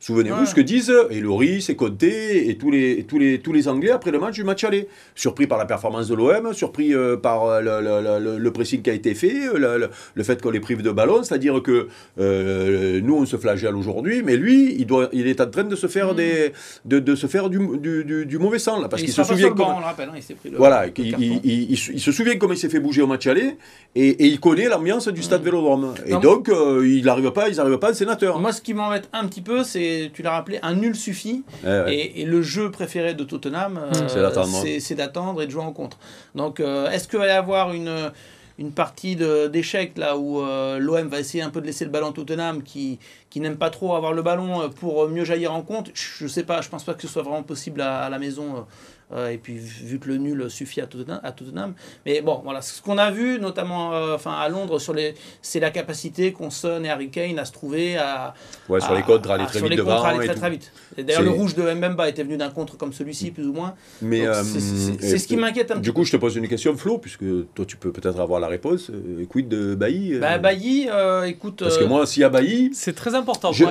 Souvenez-vous 0.01 0.39
Ouais. 0.41 0.45
ce 0.47 0.55
que 0.55 0.61
disent 0.61 0.91
et 1.11 1.19
Loris 1.21 1.69
et 1.69 1.75
Conte 1.75 2.01
et 2.03 2.57
tous 2.59 2.71
les, 2.71 2.91
et 2.93 3.03
tous, 3.03 3.19
les, 3.19 3.39
tous 3.39 3.53
les 3.53 3.67
Anglais 3.67 3.91
après 3.91 4.09
le 4.11 4.19
match 4.19 4.33
du 4.33 4.43
match 4.43 4.63
aller. 4.63 4.87
Surpris 5.15 5.45
par 5.47 5.57
la 5.59 5.65
performance 5.65 6.07
de 6.07 6.15
l'OM, 6.15 6.53
surpris 6.53 6.93
euh, 6.93 7.17
par 7.17 7.45
euh, 7.45 7.61
le, 7.61 7.81
le- 7.81 8.19
le- 8.19 8.37
le 8.39 8.51
pressing 8.51 8.81
qui 8.81 8.89
a 8.89 8.93
été 8.93 9.13
fait, 9.13 9.47
euh, 9.47 9.57
le, 9.59 9.77
le- 9.77 9.89
le 10.15 10.23
fait 10.23 10.41
qu'on 10.41 10.49
les 10.49 10.59
prive 10.59 10.81
de 10.81 10.89
ballon, 10.91 11.21
c'est-à-dire 11.23 11.61
que 11.61 11.87
euh, 12.19 12.99
nous 13.03 13.15
on 13.15 13.25
se 13.25 13.37
flagelle 13.37 13.75
aujourd'hui, 13.75 14.23
mais 14.23 14.37
lui 14.37 14.75
il, 14.77 14.85
doit, 14.87 15.09
il 15.13 15.27
est 15.27 15.39
en 15.39 15.49
train 15.49 15.63
de 15.65 15.75
se 15.75 15.87
faire, 15.87 16.13
Mm. 16.13 16.15
des, 16.15 16.51
de, 16.85 16.99
de 16.99 17.15
se 17.15 17.27
faire 17.27 17.49
du, 17.49 17.59
du, 17.77 18.03
du- 18.03 18.25
du 18.25 18.37
mauvais 18.39 18.57
sang 18.59 18.81
là, 18.81 18.87
parce 18.89 19.01
qu'il 19.03 19.11
il 19.11 19.13
se 19.13 19.23
souvient 19.23 19.49
le 19.49 19.53
le 19.55 19.61
hein, 19.63 20.11
il 20.15 20.23
s'est 20.23 20.33
pris 20.33 20.49
le, 20.49 20.57
voilà, 20.57 20.87
le 20.87 20.91
il, 20.97 21.77
se- 21.77 22.11
souvient 22.11 22.37
comment 22.37 22.53
il 22.53 22.57
s'est 22.57 22.69
fait 22.69 22.79
bouger 22.79 23.01
au 23.03 23.07
match 23.07 23.27
aller 23.27 23.55
et, 23.95 24.07
et 24.09 24.25
il 24.25 24.39
connaît 24.39 24.67
l'ambiance 24.67 25.07
du 25.09 25.21
stade 25.21 25.41
Mm. 25.41 25.45
Vélodrome. 25.45 25.93
Et 26.05 26.11
Non, 26.11 26.19
donc, 26.19 26.49
euh, 26.49 26.87
il 26.87 27.03
n'arrive 27.05 27.31
pas, 27.31 27.49
ils 27.49 27.55
n'arrivent 27.57 27.77
pas 27.79 27.89
à 27.89 27.93
sénateur. 27.93 28.39
Moi, 28.39 28.51
ce 28.51 28.61
qui 28.61 28.73
m'embête 28.73 29.09
un 29.13 29.25
petit 29.27 29.41
peu, 29.41 29.63
c'est, 29.63 29.90
tu 30.13 30.21
l'as 30.21 30.31
rappelé, 30.31 30.59
un 30.61 30.75
nul 30.75 30.95
suffit. 30.95 31.43
Eh 31.63 31.67
ouais. 31.67 31.95
Et, 31.95 32.21
et 32.21 32.25
le 32.25 32.41
jeu 32.41 32.71
préféré 32.71 33.13
de 33.13 33.23
Tottenham, 33.23 33.77
euh. 33.77 34.07
C'est 34.07 34.95
d'attendre. 34.95 35.41
et 35.41 35.45
de 35.45 35.51
jouer 35.51 35.63
en 35.63 35.71
contre. 35.73 35.97
Donc, 36.35 36.59
euh, 36.59 36.89
est-ce 36.89 37.07
qu'il 37.07 37.19
va 37.19 37.27
y 37.27 37.31
avoir 37.31 37.73
une, 37.73 38.11
une 38.59 38.71
partie 38.71 39.15
d'échecs 39.15 39.97
là 39.97 40.17
où 40.17 40.41
euh, 40.41 40.79
l'OM 40.79 41.07
va 41.07 41.19
essayer 41.19 41.43
un 41.43 41.49
peu 41.49 41.61
de 41.61 41.65
laisser 41.65 41.85
le 41.85 41.91
ballon 41.91 42.09
à 42.09 42.13
Tottenham 42.13 42.63
qui, 42.63 42.99
qui 43.29 43.39
n'aime 43.39 43.57
pas 43.57 43.69
trop 43.69 43.95
avoir 43.95 44.13
le 44.13 44.21
ballon 44.21 44.69
pour 44.79 45.07
mieux 45.09 45.25
jaillir 45.25 45.53
en 45.53 45.61
compte 45.61 45.91
Je 45.93 46.23
ne 46.25 46.29
sais 46.29 46.43
pas, 46.43 46.61
je 46.61 46.69
pense 46.69 46.83
pas 46.83 46.93
que 46.93 47.01
ce 47.01 47.07
soit 47.07 47.23
vraiment 47.23 47.43
possible 47.43 47.81
à, 47.81 48.01
à 48.03 48.09
la 48.09 48.19
maison. 48.19 48.65
Euh, 49.13 49.29
et 49.29 49.37
puis 49.37 49.55
vu 49.57 49.99
que 49.99 50.07
le 50.07 50.17
nul 50.17 50.49
suffit 50.49 50.81
à 50.81 50.87
Tottenham, 50.87 51.19
à 51.23 51.31
Tottenham. 51.31 51.73
mais 52.05 52.21
bon 52.21 52.41
voilà 52.43 52.61
ce 52.61 52.81
qu'on 52.81 52.97
a 52.97 53.11
vu 53.11 53.39
notamment 53.39 53.93
euh, 53.93 54.15
enfin 54.15 54.31
à 54.33 54.47
Londres 54.49 54.79
sur 54.79 54.93
les 54.93 55.15
c'est 55.41 55.59
la 55.59 55.69
capacité 55.71 56.31
qu'ont 56.33 56.49
Son 56.49 56.83
et 56.83 56.89
Harry 56.89 57.09
Kane 57.09 57.39
à 57.39 57.45
se 57.45 57.51
trouver 57.51 57.97
à, 57.97 58.33
Ouais, 58.69 58.79
sur 58.81 58.91
à- 58.91 58.95
les 58.95 59.03
contres, 59.03 59.29
aller 59.31 59.43
à- 59.43 59.47
très 59.47 59.59
sur 59.59 59.67
vite 59.67 59.77
devant. 59.77 60.01
aller 60.03 60.23
et 60.25 60.27
très, 60.27 60.35
très 60.35 60.49
vite. 60.49 60.71
Et 60.97 61.03
D'ailleurs, 61.03 61.23
le 61.23 61.29
rouge 61.29 61.55
de 61.55 61.61
Mbemba 61.73 62.09
était 62.09 62.23
venu 62.23 62.37
d'un 62.37 62.49
contre 62.49 62.77
comme 62.77 62.93
celui-ci, 62.93 63.31
plus 63.31 63.47
ou 63.47 63.53
moins. 63.53 63.75
Mais 64.01 64.25
euh, 64.27 64.43
c'est- 64.43 65.17
ce 65.17 65.27
qui 65.27 65.35
m'inquiète 65.37 65.71
un 65.71 65.75
petit 65.75 65.81
Du 65.81 65.93
coup, 65.93 66.03
je 66.03 66.11
te 66.11 66.17
pose 66.17 66.35
une 66.35 66.47
question, 66.47 66.75
Flo, 66.75 66.97
puisque 66.97 67.23
toi, 67.53 67.65
tu 67.65 67.77
peux 67.77 67.91
peut-être 67.91 68.19
avoir 68.19 68.39
la 68.39 68.47
réponse. 68.47 68.91
Quid 69.29 69.47
de 69.47 69.75
Bailly 69.75 70.15
euh, 70.15 70.19
Bah, 70.19 70.37
Bailly, 70.37 70.87
euh, 70.91 71.23
écoute. 71.23 71.59
Parce 71.59 71.77
que 71.77 71.83
moi, 71.85 72.05
s'il 72.05 72.21
y 72.21 72.23
a 72.25 72.29
Bailly. 72.29 72.71
C'est 72.73 72.93
très 72.95 73.15
important. 73.15 73.51
je- 73.51 73.65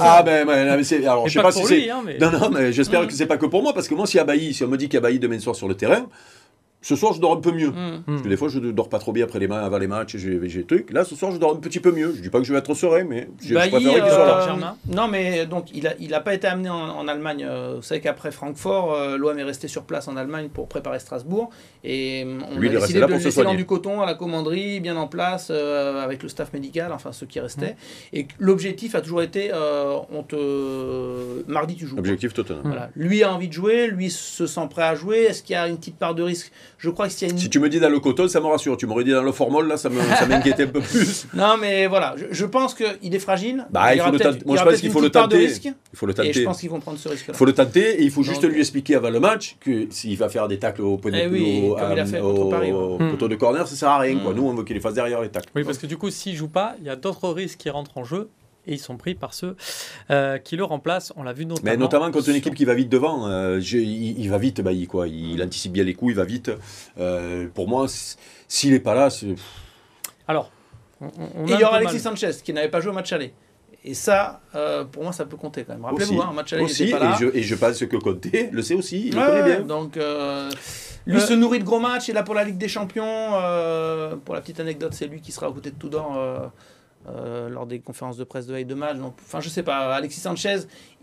ah, 0.00 0.22
ben, 0.22 0.48
alors, 0.48 1.28
je 1.28 1.32
sais 1.32 1.42
pas 1.42 1.52
si 1.52 1.58
pour 1.60 1.68
c'est. 1.68 1.90
hein, 1.90 2.02
Non, 2.20 2.30
non, 2.30 2.50
mais 2.50 2.72
j'espère 2.72 3.02
Mm. 3.02 3.06
que 3.06 3.12
c'est 3.12 3.26
pas 3.26 3.36
que 3.36 3.46
pour 3.46 3.62
moi, 3.62 3.72
parce 3.74 3.88
que 3.88 3.94
moi, 3.94 4.06
s'il 4.06 4.18
y 4.18 4.20
a 4.20 4.24
Bailly, 4.24 4.54
si 4.54 4.64
on 4.64 4.68
a 4.74 5.00
Bailly 5.00 5.18
demain 5.18 5.38
soir 5.38 5.56
sur 5.56 5.68
le 5.68 5.76
terrain, 5.76 6.08
ce 6.86 6.96
soir, 6.96 7.14
je 7.14 7.20
dors 7.20 7.32
un 7.32 7.40
peu 7.40 7.50
mieux. 7.50 7.70
Mm. 7.70 8.02
Parce 8.06 8.20
que 8.22 8.28
des 8.28 8.36
fois, 8.36 8.48
je 8.48 8.58
ne 8.58 8.70
dors 8.70 8.90
pas 8.90 8.98
trop 8.98 9.12
bien 9.12 9.24
après 9.24 9.38
les 9.38 9.48
matchs, 9.48 9.64
avant 9.64 9.78
les 9.78 9.86
matchs, 9.86 10.16
j'ai 10.18 10.38
j'ai 10.48 10.58
des 10.60 10.66
trucs. 10.66 10.92
Là, 10.92 11.02
ce 11.04 11.16
soir, 11.16 11.32
je 11.32 11.38
dors 11.38 11.52
un 11.52 11.56
petit 11.56 11.80
peu 11.80 11.92
mieux. 11.92 12.12
Je 12.14 12.20
dis 12.20 12.28
pas 12.28 12.38
que 12.40 12.44
je 12.44 12.52
vais 12.52 12.58
être 12.58 12.74
serein, 12.74 13.04
mais 13.04 13.28
je, 13.42 13.54
Bah, 13.54 13.64
je 13.64 13.70
préférerais 13.70 13.98
il, 13.98 14.02
qu'il 14.02 14.12
soit 14.12 14.26
là. 14.26 14.42
euh, 14.42 14.44
Germain. 14.44 14.76
non, 14.92 15.08
mais 15.08 15.46
donc 15.46 15.68
il 15.72 15.86
a, 15.86 15.94
il 15.98 16.12
a 16.12 16.20
pas 16.20 16.34
été 16.34 16.46
amené 16.46 16.68
en, 16.68 16.74
en 16.74 17.08
Allemagne. 17.08 17.44
Euh, 17.48 17.74
Vous 17.76 17.82
savez 17.82 18.00
qu'après 18.02 18.30
Francfort, 18.32 18.92
euh, 18.92 19.16
l'OM 19.16 19.38
est 19.38 19.42
resté 19.44 19.66
sur 19.66 19.84
place 19.84 20.08
en 20.08 20.16
Allemagne 20.18 20.48
pour 20.52 20.68
préparer 20.68 20.98
Strasbourg. 20.98 21.48
Et 21.84 22.22
euh, 22.26 22.38
on 22.52 22.58
Lui, 22.58 22.68
il 22.68 22.74
est 22.74 22.76
a 22.76 22.80
décidé 22.80 22.98
là 23.00 23.06
de 23.06 23.12
pour 23.12 23.18
le 23.18 23.24
laisser 23.24 23.56
du 23.56 23.64
coton 23.66 24.02
à 24.02 24.06
la 24.06 24.14
commanderie, 24.14 24.80
bien 24.80 24.96
en 24.96 25.06
place, 25.08 25.48
euh, 25.50 26.02
avec 26.04 26.22
le 26.22 26.28
staff 26.28 26.52
médical, 26.52 26.92
enfin 26.92 27.12
ceux 27.12 27.26
qui 27.26 27.40
restaient. 27.40 27.76
Mmh. 28.12 28.16
Et 28.16 28.28
l'objectif 28.38 28.94
a 28.94 29.00
toujours 29.00 29.22
été 29.22 29.50
euh, 29.54 29.96
on 30.12 30.22
te... 30.22 31.50
mardi, 31.50 31.76
tu 31.76 31.86
joues. 31.86 31.98
Objectif 31.98 32.34
Tottenham. 32.34 32.62
Voilà. 32.64 32.90
Lui 32.94 33.22
a 33.22 33.32
envie 33.32 33.48
de 33.48 33.52
jouer, 33.54 33.86
lui 33.88 34.10
se 34.10 34.46
sent 34.46 34.66
prêt 34.70 34.82
à 34.82 34.94
jouer. 34.94 35.18
Est-ce 35.24 35.42
qu'il 35.42 35.54
y 35.54 35.56
a 35.56 35.66
une 35.68 35.76
petite 35.78 35.96
part 35.98 36.14
de 36.14 36.22
risque 36.22 36.52
Je 36.78 36.90
crois 36.90 37.06
que 37.06 37.12
s'il 37.12 37.28
y 37.28 37.30
a 37.30 37.32
une 37.34 37.38
Si 37.38 37.48
tu 37.50 37.58
me 37.60 37.68
dis 37.68 37.80
dans 37.80 37.88
le 37.88 38.00
coton, 38.00 38.28
ça 38.28 38.40
me 38.40 38.46
rassure. 38.46 38.76
Tu 38.76 38.86
m'aurais 38.86 39.04
dit 39.04 39.10
dans 39.12 39.22
le 39.22 39.32
formol, 39.32 39.66
là, 39.68 39.76
ça 39.76 39.88
m'inquiétait 39.88 40.64
un 40.64 40.68
peu 40.68 40.80
plus. 40.80 41.26
Non, 41.34 41.56
mais 41.60 41.86
voilà, 41.86 42.14
je, 42.18 42.24
je 42.30 42.44
pense 42.46 42.74
qu'il 42.74 43.14
est 43.14 43.18
fragile. 43.18 43.66
Bah, 43.70 43.94
il 43.94 43.98
y 43.98 44.00
faut 44.00 44.10
le 44.10 44.18
tenter. 44.18 44.36
il 44.38 44.42
y 44.42 44.46
Moi, 44.46 44.56
je 44.56 44.62
pense 44.64 44.74
qu'il 44.76 44.86
une 44.86 44.92
faut 44.92 45.00
le 45.00 45.04
petite 45.08 45.12
part 45.14 45.28
de 45.28 45.34
tenter. 45.36 45.46
risque. 45.46 45.64
Il 45.92 45.96
faut 45.98 46.06
le 46.06 46.12
Et 46.12 46.16
je 46.16 46.22
tenter. 46.32 46.44
pense 46.44 46.60
qu'ils 46.60 46.70
vont 46.70 46.80
prendre 46.80 46.98
ce 46.98 47.08
risque-là. 47.08 47.34
Il 47.34 47.36
faut 47.38 47.44
le 47.44 47.52
tenter 47.52 48.00
et 48.00 48.02
il 48.02 48.10
faut 48.10 48.22
juste 48.22 48.42
Donc- 48.42 48.52
lui 48.52 48.60
expliquer 48.60 48.94
avant 48.96 49.10
le 49.10 49.20
match 49.20 49.56
que 49.60 49.86
s'il 49.90 50.16
va 50.18 50.28
faire 50.28 50.48
des 50.48 50.58
tacles 50.58 50.82
au, 50.82 51.00
Eh 51.12 51.26
oui, 51.26 51.62
il 51.64 51.74
euh, 51.78 52.98
Hmm. 52.98 53.10
poteau 53.10 53.28
de 53.28 53.34
corner, 53.36 53.66
ça 53.66 53.74
sert 53.76 53.88
à 53.88 53.98
rien. 53.98 54.18
Quoi. 54.18 54.32
Hmm. 54.32 54.36
Nous, 54.36 54.42
on 54.48 54.54
veut 54.54 54.64
qu'il 54.64 54.74
les 54.74 54.80
fasse 54.82 54.94
derrière 54.94 55.20
les 55.20 55.28
tacles. 55.28 55.48
Oui, 55.54 55.64
parce 55.64 55.78
que 55.78 55.86
du 55.86 55.96
coup, 55.96 56.10
s'il 56.10 56.34
joue 56.36 56.48
pas, 56.48 56.74
il 56.80 56.86
y 56.86 56.90
a 56.90 56.96
d'autres 56.96 57.28
risques 57.30 57.58
qui 57.58 57.70
rentrent 57.70 57.96
en 57.98 58.04
jeu 58.04 58.28
et 58.66 58.72
ils 58.74 58.78
sont 58.78 58.96
pris 58.96 59.14
par 59.14 59.34
ceux 59.34 59.56
euh, 60.10 60.38
qui 60.38 60.56
le 60.56 60.64
remplacent. 60.64 61.12
On 61.16 61.22
l'a 61.22 61.32
vu 61.32 61.46
notamment. 61.46 61.70
Mais 61.70 61.76
notamment 61.76 62.10
quand 62.10 62.18
une 62.20 62.24
sur- 62.24 62.34
équipe 62.36 62.54
qui 62.54 62.64
va 62.64 62.74
vite 62.74 62.88
devant, 62.88 63.26
euh, 63.26 63.60
je- 63.60 63.78
il, 63.78 64.18
il 64.20 64.30
va 64.30 64.38
vite, 64.38 64.60
bah, 64.60 64.72
il, 64.72 64.86
quoi, 64.88 65.06
il 65.08 65.42
anticipe 65.42 65.72
bien 65.72 65.84
les 65.84 65.94
coups, 65.94 66.12
il 66.12 66.16
va 66.16 66.24
vite. 66.24 66.50
Euh, 66.98 67.46
pour 67.54 67.68
moi, 67.68 67.86
s'il 68.48 68.72
n'est 68.72 68.80
pas 68.80 68.94
là, 68.94 69.10
c'est- 69.10 69.34
Alors, 70.28 70.50
on, 71.00 71.08
on 71.36 71.46
Et 71.46 71.52
a 71.52 71.56
il 71.56 71.60
y 71.60 71.64
aura 71.64 71.76
Alexis 71.76 71.96
mal. 72.04 72.16
Sanchez 72.16 72.30
qui 72.42 72.52
n'avait 72.52 72.70
pas 72.70 72.80
joué 72.80 72.90
au 72.90 72.94
match 72.94 73.12
aller. 73.12 73.32
Et 73.86 73.92
ça, 73.92 74.40
euh, 74.54 74.84
pour 74.84 75.02
moi, 75.02 75.12
ça 75.12 75.26
peut 75.26 75.36
compter 75.36 75.62
quand 75.64 75.74
même. 75.74 75.84
Rappelez-vous, 75.84 76.14
aussi, 76.14 76.22
hein, 76.22 76.28
un 76.30 76.32
match 76.32 76.54
aller, 76.54 76.62
aussi, 76.64 76.86
pas 76.86 76.98
là. 77.00 77.16
et, 77.20 77.22
je, 77.22 77.36
et 77.36 77.42
je 77.42 77.54
pense 77.54 77.78
que 77.84 77.96
Conte 77.96 78.26
le 78.50 78.62
sait 78.62 78.74
aussi, 78.74 79.08
il 79.08 79.14
Ouais, 79.18 79.20
le 79.20 79.42
connaît 79.42 79.56
bien. 79.56 79.60
Donc, 79.66 79.98
euh, 79.98 80.50
lui 81.04 81.18
Euh, 81.18 81.20
se 81.20 81.34
nourrit 81.34 81.58
de 81.58 81.64
gros 81.64 81.80
matchs. 81.80 82.08
Il 82.08 82.12
est 82.12 82.14
là 82.14 82.22
pour 82.22 82.34
la 82.34 82.44
Ligue 82.44 82.56
des 82.56 82.68
Champions. 82.68 83.04
euh, 83.06 84.16
pour 84.16 84.34
la 84.34 84.40
petite 84.40 84.58
anecdote, 84.58 84.94
c'est 84.94 85.06
lui 85.06 85.20
qui 85.20 85.32
sera 85.32 85.50
aux 85.50 85.52
côtés 85.52 85.70
de 85.70 85.78
Tudor 85.78 86.16
euh, 87.08 87.48
lors 87.48 87.66
des 87.66 87.80
conférences 87.80 88.16
de 88.16 88.24
presse 88.24 88.46
de 88.46 88.52
veille 88.52 88.64
de 88.64 88.74
match. 88.74 88.96
Donc, 88.96 89.14
enfin, 89.24 89.40
je 89.40 89.48
sais 89.48 89.62
pas. 89.62 89.94
Alexis 89.94 90.20
Sanchez, 90.20 90.56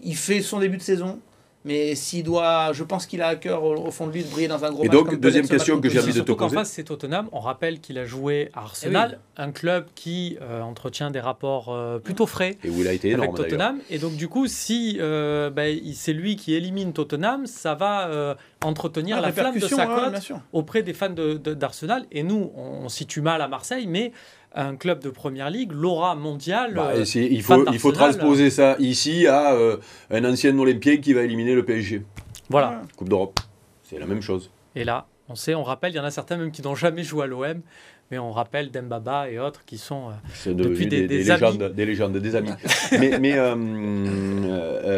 il 0.04 0.16
fait 0.16 0.42
son 0.42 0.60
début 0.60 0.78
de 0.78 0.82
saison. 0.84 1.20
Mais 1.64 1.94
s'il 1.94 2.24
doit, 2.24 2.74
je 2.74 2.84
pense 2.84 3.06
qu'il 3.06 3.22
a 3.22 3.28
à 3.28 3.36
cœur 3.36 3.64
au, 3.64 3.76
au 3.76 3.92
fond 3.92 4.08
de 4.08 4.12
lui 4.14 4.24
de 4.24 4.30
briller 4.30 4.48
dans 4.48 4.66
un 4.66 4.72
gros 4.72 4.82
Et 4.84 4.88
match. 4.88 4.98
donc, 4.98 5.10
comme 5.12 5.20
deuxième 5.20 5.48
question 5.48 5.80
que 5.80 5.90
j'ai 5.90 6.00
envie 6.00 6.12
de 6.12 6.22
te 6.22 6.32
poser. 6.32 6.56
face, 6.56 6.72
c'est 6.72 6.86
Tottenham. 6.86 7.30
On 7.32 7.40
rappelle 7.40 7.80
qu'il 7.80 8.00
a 8.00 8.06
joué 8.06 8.50
à 8.56 8.62
Arsenal, 8.62 9.20
un 9.38 9.52
club 9.52 9.86
qui 9.94 10.40
euh, 10.42 10.62
entretient 10.62 11.12
des 11.12 11.20
rapports 11.20 11.68
euh, 11.70 12.00
plutôt 12.00 12.26
frais 12.26 12.58
Et 12.64 12.70
où 12.72 12.82
il 12.82 12.88
a 12.88 12.94
été 12.94 13.10
avec 13.14 13.24
énorme 13.24 13.36
d'ailleurs. 13.38 13.50
Tottenham. 13.52 13.80
Et 13.92 14.00
donc, 14.00 14.16
du 14.16 14.28
coup, 14.28 14.48
si 14.48 14.98
euh, 15.00 15.52
ben, 15.52 15.80
c'est 15.94 16.14
lui 16.14 16.36
qui 16.36 16.56
élimine 16.56 16.94
Tottenham, 16.94 17.46
ça 17.46 17.76
va 17.76 18.08
euh, 18.08 18.34
entretenir 18.64 19.18
Ah, 19.20 19.22
la 19.22 19.32
flamme 19.32 19.54
de 19.60 19.60
sa 19.60 19.88
ouais, 19.88 20.12
cote 20.14 20.32
auprès 20.54 20.82
des 20.82 20.94
fans 20.94 21.12
de- 21.12 21.36
de- 21.36 21.54
d'Arsenal. 21.54 22.06
Et 22.12 22.24
nous, 22.24 22.52
on, 22.56 22.86
on 22.86 22.90
situe 22.90 23.22
mal 23.22 23.40
à 23.40 23.48
Marseille, 23.48 23.86
mais 23.86 24.14
un 24.54 24.76
club 24.76 25.00
de 25.02 25.10
première 25.10 25.50
ligue, 25.50 25.72
l'aura 25.72 26.16
mondiale. 26.16 26.74
Bah, 26.74 26.92
euh, 26.96 27.06
il, 27.16 27.42
faut, 27.42 27.66
il 27.72 27.80
faut 27.80 27.92
transposer 27.92 28.50
ça 28.50 28.76
ici 28.80 29.26
à 29.28 29.54
euh, 29.54 29.78
un 30.10 30.24
ancien 30.26 30.58
Olympien 30.58 30.98
qui 30.98 31.14
va 31.14 31.22
éliminer 31.24 31.56
le 31.56 31.64
PSG. 31.64 32.04
voilà. 32.50 32.82
Coupe 32.98 33.10
d'Europe. 33.10 33.40
C'est 33.84 34.00
la 34.00 34.06
même 34.06 34.22
chose. 34.22 34.52
Et 34.76 34.84
là, 34.84 35.06
on 35.30 35.36
sait, 35.36 35.56
on 35.56 35.64
rappelle, 35.64 35.92
il 35.94 35.96
y 35.96 36.00
en 36.00 36.04
a 36.04 36.12
certains 36.12 36.38
même 36.38 36.52
qui 36.52 36.62
n'ont 36.62 36.76
jamais 36.76 37.04
joué 37.04 37.24
à 37.24 37.28
l'OM, 37.28 37.62
mais 38.10 38.18
on 38.20 38.32
rappelle 38.32 38.72
Dembaba 38.72 39.30
et 39.30 39.40
autres 39.40 39.64
qui 39.66 39.78
sont. 39.78 40.10
euh, 40.48 40.54
Depuis 40.54 40.88
des, 40.88 41.02
des- 41.02 41.08
des 41.08 41.24
des 41.24 41.32
amis. 41.32 41.42
légendes, 41.42 41.74
des 41.74 41.86
légendes, 41.86 42.18
des 42.18 42.36
amis. 42.36 42.52
mais 43.00 43.20
mais 43.20 43.38
euh, 43.38 43.56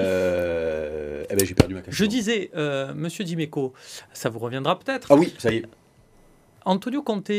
euh, 0.04 1.24
eh 1.30 1.36
ben, 1.36 1.46
j'ai 1.46 1.54
perdu 1.56 1.74
ma 1.76 1.82
question. 1.82 2.04
Je 2.06 2.10
disais, 2.10 2.50
euh, 2.56 2.94
Monsieur 2.96 3.24
Dimeco, 3.24 3.74
ça 4.14 4.30
vous 4.30 4.40
reviendra 4.40 4.78
peut-être. 4.80 5.12
Ah 5.12 5.16
oui, 5.16 5.34
ça 5.38 5.52
y 5.52 5.58
est. 5.58 5.66
Antonio 6.66 7.02
Conte, 7.02 7.32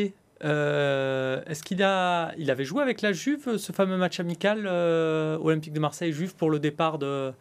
euh, 0.44 1.40
est-ce 1.46 1.62
qu'il 1.62 1.82
a, 1.82 2.32
il 2.38 2.50
avait 2.50 2.64
joué 2.64 2.82
avec 2.82 3.00
la 3.02 3.12
Juve 3.12 3.56
ce 3.56 3.72
fameux 3.72 3.96
match 3.96 4.20
amical 4.20 4.64
euh, 4.66 5.38
Olympique 5.40 5.72
de 5.72 5.80
Marseille 5.80 6.12
Juve 6.12 6.34
pour 6.34 6.50
le 6.50 6.58
départ 6.58 6.98
de, 6.98 7.32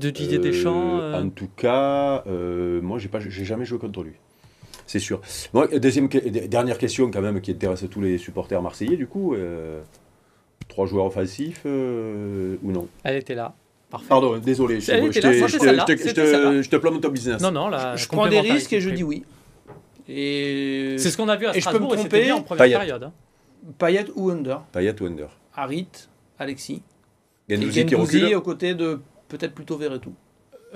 de 0.00 0.10
Didier 0.10 0.38
Euh, 0.38 0.42
Deschamps 0.42 0.98
euh, 1.00 1.22
En 1.22 1.28
tout 1.30 1.48
cas, 1.56 2.24
euh, 2.26 2.80
moi, 2.82 2.98
j'ai 2.98 3.08
pas, 3.08 3.20
j'ai 3.20 3.44
jamais 3.44 3.64
joué 3.64 3.78
contre 3.78 4.02
lui. 4.02 4.12
C'est 4.86 4.98
sûr. 4.98 5.20
Deuxième, 5.76 6.08
dernière 6.08 6.76
question 6.78 7.10
quand 7.10 7.20
même 7.22 7.40
qui 7.40 7.52
intéresse 7.52 7.84
tous 7.88 8.00
les 8.00 8.18
supporters 8.18 8.60
marseillais, 8.60 8.96
du 8.96 9.06
coup. 9.06 9.34
euh, 9.34 9.80
trois 10.68 10.86
joueurs 10.86 11.06
offensifs 11.06 11.62
euh, 11.66 12.56
ou 12.62 12.72
non? 12.72 12.88
Elle 13.04 13.16
était 13.16 13.34
là. 13.34 13.54
Parfait. 13.90 14.06
Pardon, 14.08 14.38
désolé. 14.38 14.80
Je, 14.80 14.86
je 14.92 15.20
te- 15.20 15.26
là, 15.26 15.84
je 15.88 16.62
je 16.62 16.76
plombe 16.76 17.00
ton 17.00 17.08
business. 17.08 17.42
Non, 17.42 17.50
non, 17.50 17.68
la 17.68 17.96
Je 17.96 18.06
prends 18.06 18.28
des 18.28 18.38
risques 18.40 18.72
et 18.72 18.80
je 18.80 18.90
dis 18.90 19.02
oui. 19.02 19.24
Et 20.12 20.96
C'est 20.98 21.10
ce 21.10 21.16
qu'on 21.16 21.28
a 21.28 21.36
vu 21.36 21.46
à 21.46 21.56
Et 21.56 21.60
je 21.60 21.68
peux 21.68 21.78
me 21.78 21.84
Strasbourg 21.84 21.94
et 21.94 21.96
tromper. 21.98 22.22
bien 22.24 22.34
en 22.36 22.42
première 22.42 22.64
Payet. 22.64 22.76
période. 22.76 23.02
hein. 23.04 23.12
Payet 23.78 24.06
ou 24.16 24.30
Under? 24.30 24.60
Payet 24.72 25.00
ou 25.00 25.06
Under 25.06 25.28
Harit, 25.54 25.88
Alexis. 26.38 26.82
Gendouzi 27.48 27.80
et 27.80 27.86
qui 27.86 27.94
recule 27.94 28.34
aux 28.34 28.40
côtés 28.42 28.74
de 28.74 29.00
peut-être 29.28 29.54
plutôt 29.54 29.76
Verretou. 29.76 30.14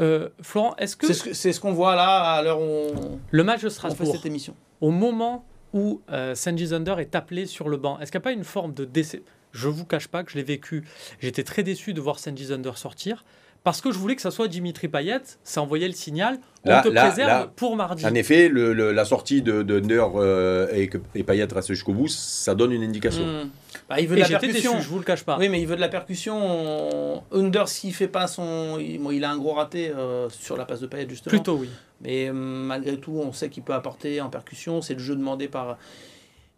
Euh, 0.00 0.28
Florent, 0.42 0.74
est-ce 0.76 0.96
que 0.96 1.12
C'est 1.12 1.52
ce 1.52 1.60
qu'on 1.60 1.72
voit 1.72 1.94
là 1.94 2.32
à 2.34 2.42
l'heure 2.42 2.60
où 2.60 2.64
on, 2.64 3.20
le 3.30 3.44
match 3.44 3.62
de 3.62 3.66
on 3.66 3.70
fait 3.70 3.74
Strasbourg, 3.74 4.12
cette 4.14 4.26
émission. 4.26 4.54
au 4.80 4.90
moment 4.90 5.44
où 5.72 6.00
euh, 6.10 6.34
Sanji 6.34 6.66
Zander 6.66 6.96
est 6.98 7.14
appelé 7.14 7.46
sur 7.46 7.68
le 7.68 7.76
banc, 7.76 7.98
est-ce 8.00 8.10
qu'il 8.12 8.18
n'y 8.18 8.22
a 8.22 8.24
pas 8.24 8.32
une 8.32 8.44
forme 8.44 8.74
de 8.74 8.84
décès 8.84 9.22
Je 9.52 9.68
vous 9.68 9.84
cache 9.84 10.08
pas 10.08 10.22
que 10.24 10.30
je 10.32 10.36
l'ai 10.36 10.42
vécu. 10.44 10.84
J'étais 11.20 11.44
très 11.44 11.62
déçu 11.62 11.94
de 11.94 12.00
voir 12.00 12.18
Sanji 12.18 12.46
Zander 12.46 12.72
sortir 12.74 13.24
parce 13.64 13.81
que 13.81 13.90
je 13.90 13.98
voulais 13.98 14.14
que 14.14 14.22
ça 14.22 14.31
soit 14.31 14.46
Dimitri 14.46 14.87
Payet. 14.88 15.20
Ça 15.42 15.61
envoyait 15.62 15.88
le 15.88 15.94
signal. 15.94 16.38
On 16.64 16.68
Là- 16.70 16.83
te 16.83 16.88
là- 16.88 17.07
préserve 17.07 17.29
là, 17.29 17.50
pour 17.57 17.74
mardi. 17.77 18.07
En 18.07 18.14
effet, 18.14 18.48
le- 18.48 18.72
le- 18.72 18.92
la 18.92 19.05
sortie 19.05 19.42
de, 19.42 19.64
euh, 19.68 20.68
et 20.72 20.88
que 20.88 20.98
et 21.14 21.24
Payet 21.24 21.48
reste 21.53 21.68
jusqu'au 21.68 21.92
bout, 21.94 22.09
ça 22.09 22.55
donne 22.55 22.72
une 22.72 22.83
indication. 22.85 23.24
Hmm. 23.24 23.48
Bah, 23.88 24.00
il 24.00 24.07
veut 24.07 24.14
de 24.16 24.20
Et 24.20 24.22
la 24.22 24.29
j'étais 24.29 24.46
déçu, 24.46 24.62
percussion. 24.62 24.81
je 24.81 24.88
vous 24.88 24.98
le 24.98 25.05
cache 25.05 25.24
pas. 25.24 25.37
Oui, 25.38 25.48
mais 25.48 25.61
il 25.61 25.66
veut 25.66 25.77
de 25.77 25.81
la 25.81 25.88
percussion. 25.88 27.22
Under, 27.33 27.68
s'il 27.68 27.92
fait 27.94 28.09
pas 28.09 28.27
son. 28.27 28.79
Il, 28.79 28.98
bon, 29.00 29.11
il 29.11 29.24
a 29.24 29.31
un 29.31 29.37
gros 29.38 29.53
raté 29.55 29.90
euh, 29.90 30.29
sur 30.31 30.57
la 30.57 30.64
passe 30.64 30.81
de 30.81 30.87
Payet, 30.87 31.07
justement. 31.09 31.31
Plutôt 31.31 31.57
oui. 31.57 31.68
Mais 32.00 32.29
euh, 32.29 32.33
malgré 32.33 32.98
tout, 32.98 33.12
on 33.12 33.33
sait 33.33 33.48
qu'il 33.48 33.62
peut 33.62 33.74
apporter 33.74 34.20
en 34.20 34.29
percussion. 34.31 34.81
C'est 34.83 34.94
le 34.94 35.00
jeu 35.00 35.16
demandé 35.16 35.48
par 35.48 35.77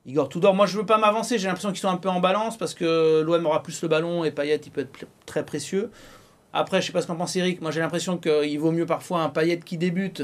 Igor 0.06 0.28
Tudor. 0.28 0.54
Moi, 0.54 0.66
je 0.66 0.76
veux 0.78 0.86
pas 0.86 0.98
m'avancer. 0.98 1.38
J'ai 1.38 1.46
l'impression 1.46 1.70
qu'ils 1.70 1.80
sont 1.80 1.88
un 1.88 1.96
peu 1.96 2.08
en 2.08 2.20
balance 2.20 2.56
parce 2.56 2.74
que 2.74 3.22
l'OM 3.22 3.46
aura 3.46 3.62
plus 3.62 3.80
le 3.82 3.88
ballon 3.88 4.24
et 4.24 4.30
Payet, 4.30 4.60
il 4.64 4.70
peut 4.70 4.82
être 4.82 5.06
très 5.24 5.44
précieux. 5.44 5.90
Après, 6.56 6.80
je 6.80 6.86
sais 6.86 6.92
pas 6.92 7.02
ce 7.02 7.06
qu'en 7.06 7.16
pense 7.16 7.36
Eric. 7.36 7.60
Moi, 7.60 7.70
j'ai 7.70 7.80
l'impression 7.80 8.16
qu'il 8.16 8.58
vaut 8.58 8.72
mieux 8.72 8.86
parfois 8.86 9.20
un 9.20 9.28
Payet 9.28 9.58
qui 9.58 9.76
débute 9.76 10.22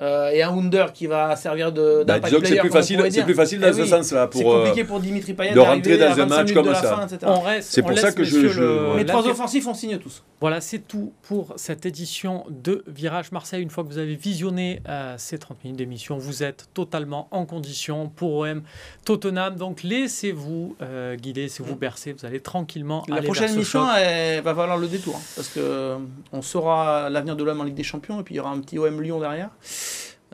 euh, 0.00 0.30
et 0.30 0.42
un 0.42 0.50
Under 0.50 0.92
qui 0.92 1.06
va 1.06 1.36
servir 1.36 1.72
de 1.72 1.98
Bah, 2.06 2.14
d'impact 2.14 2.26
disons 2.26 2.40
que 2.40 2.46
c'est 2.48 2.56
plus 2.60 2.70
facile, 2.70 2.96
pourrait 2.96 3.10
c'est 3.10 3.24
plus 3.24 3.34
facile 3.34 3.60
dans 3.60 3.68
Eh 3.68 3.72
ce 3.72 3.80
oui. 3.82 3.88
sens-là 3.88 4.28
C'est 4.32 4.42
pour. 4.42 4.54
compliqué 4.54 4.84
pour 4.84 5.00
Dimitri 5.00 5.34
Payet 5.34 5.52
de 5.52 5.60
rentrer 5.60 5.98
dans 5.98 6.06
un 6.06 6.08
25 6.14 6.26
match 6.28 6.38
minutes 6.50 6.54
comme 6.54 6.74
ça. 6.74 6.96
fin. 7.06 7.18
On 7.26 7.40
reste. 7.40 7.70
C'est 7.72 7.82
pour 7.82 7.98
ça 7.98 8.12
que 8.12 8.24
je- 8.24 8.34
messieurs, 8.36 8.48
je- 8.48 8.62
le- 8.62 8.96
Les 8.98 9.04
trois 9.04 9.26
offensifs, 9.26 9.66
on 9.66 9.74
signe 9.74 9.98
tous. 9.98 10.22
Voilà, 10.40 10.60
c'est 10.62 10.78
tout 10.78 11.12
pour 11.22 11.52
cette 11.56 11.84
édition 11.84 12.44
de 12.48 12.82
Virage 12.86 13.30
Marseille. 13.30 13.62
Une 13.62 13.68
fois 13.70 13.84
que 13.84 13.88
vous 13.90 13.98
avez 13.98 14.14
visionné 14.14 14.80
euh, 14.88 15.14
ces 15.18 15.36
30 15.38 15.62
minutes 15.64 15.76
d'émission, 15.78 16.16
vous 16.16 16.42
êtes 16.42 16.68
totalement 16.72 17.28
en 17.30 17.44
condition 17.44 18.08
pour 18.08 18.36
OM 18.38 18.62
Tottenham. 19.04 19.56
Donc 19.56 19.82
laissez-vous 19.82 20.76
euh, 20.80 21.16
guider, 21.16 21.42
laissez-vous 21.42 21.76
bercer. 21.76 22.12
Vous 22.12 22.24
allez 22.24 22.40
tranquillement 22.40 23.04
La 23.08 23.16
aller 23.16 23.26
prochaine 23.26 23.52
émission, 23.52 23.84
elle 23.98 24.42
va 24.42 24.52
valoir 24.54 24.78
le 24.78 24.86
détour. 24.88 25.16
hein, 25.16 25.22
parce 25.36 25.48
que 25.48 25.96
on 26.32 26.40
saura 26.42 27.10
l'avenir 27.10 27.36
de 27.36 27.44
l'OM 27.44 27.60
en 27.60 27.64
Ligue 27.64 27.74
des 27.74 27.82
Champions. 27.82 28.18
Et 28.20 28.22
puis 28.22 28.34
il 28.34 28.38
y 28.38 28.40
aura 28.40 28.50
un 28.50 28.60
petit 28.60 28.78
OM 28.78 29.00
Lyon 29.02 29.20
derrière. 29.20 29.50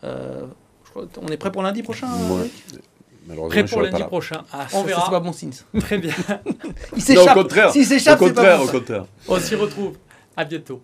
Euh, 0.07 0.47
je 0.85 0.90
crois 0.90 1.05
qu'on 1.12 1.27
est 1.29 1.37
prêt 1.37 1.51
pour 1.53 1.62
lundi 1.62 1.83
prochain 1.83 2.07
Prêt 3.49 3.64
pour 3.64 3.83
lundi 3.83 4.03
prochain. 4.05 4.42
Ah, 4.53 4.66
On 4.73 4.81
ça, 4.83 4.87
verra. 4.87 5.03
C'est 5.05 5.11
pas 5.11 5.21
bon 5.21 5.33
signe. 5.33 5.51
Très 5.81 5.99
bien. 5.99 6.12
Il 6.47 6.53
Non, 6.55 6.73
au 6.97 7.01
s'échappe. 7.01 7.35
contraire. 7.35 7.71
S'il 7.73 7.83
Au 7.83 7.85
s'échappe, 7.85 8.19
c'est 8.21 8.25
pas 8.33 8.35
contraire, 8.35 8.59
bon. 8.59 8.64
au 8.64 8.69
contraire. 8.69 9.05
On 9.29 9.40
s'y 9.40 9.55
retrouve. 9.57 9.97
À 10.37 10.45
bientôt. 10.45 10.81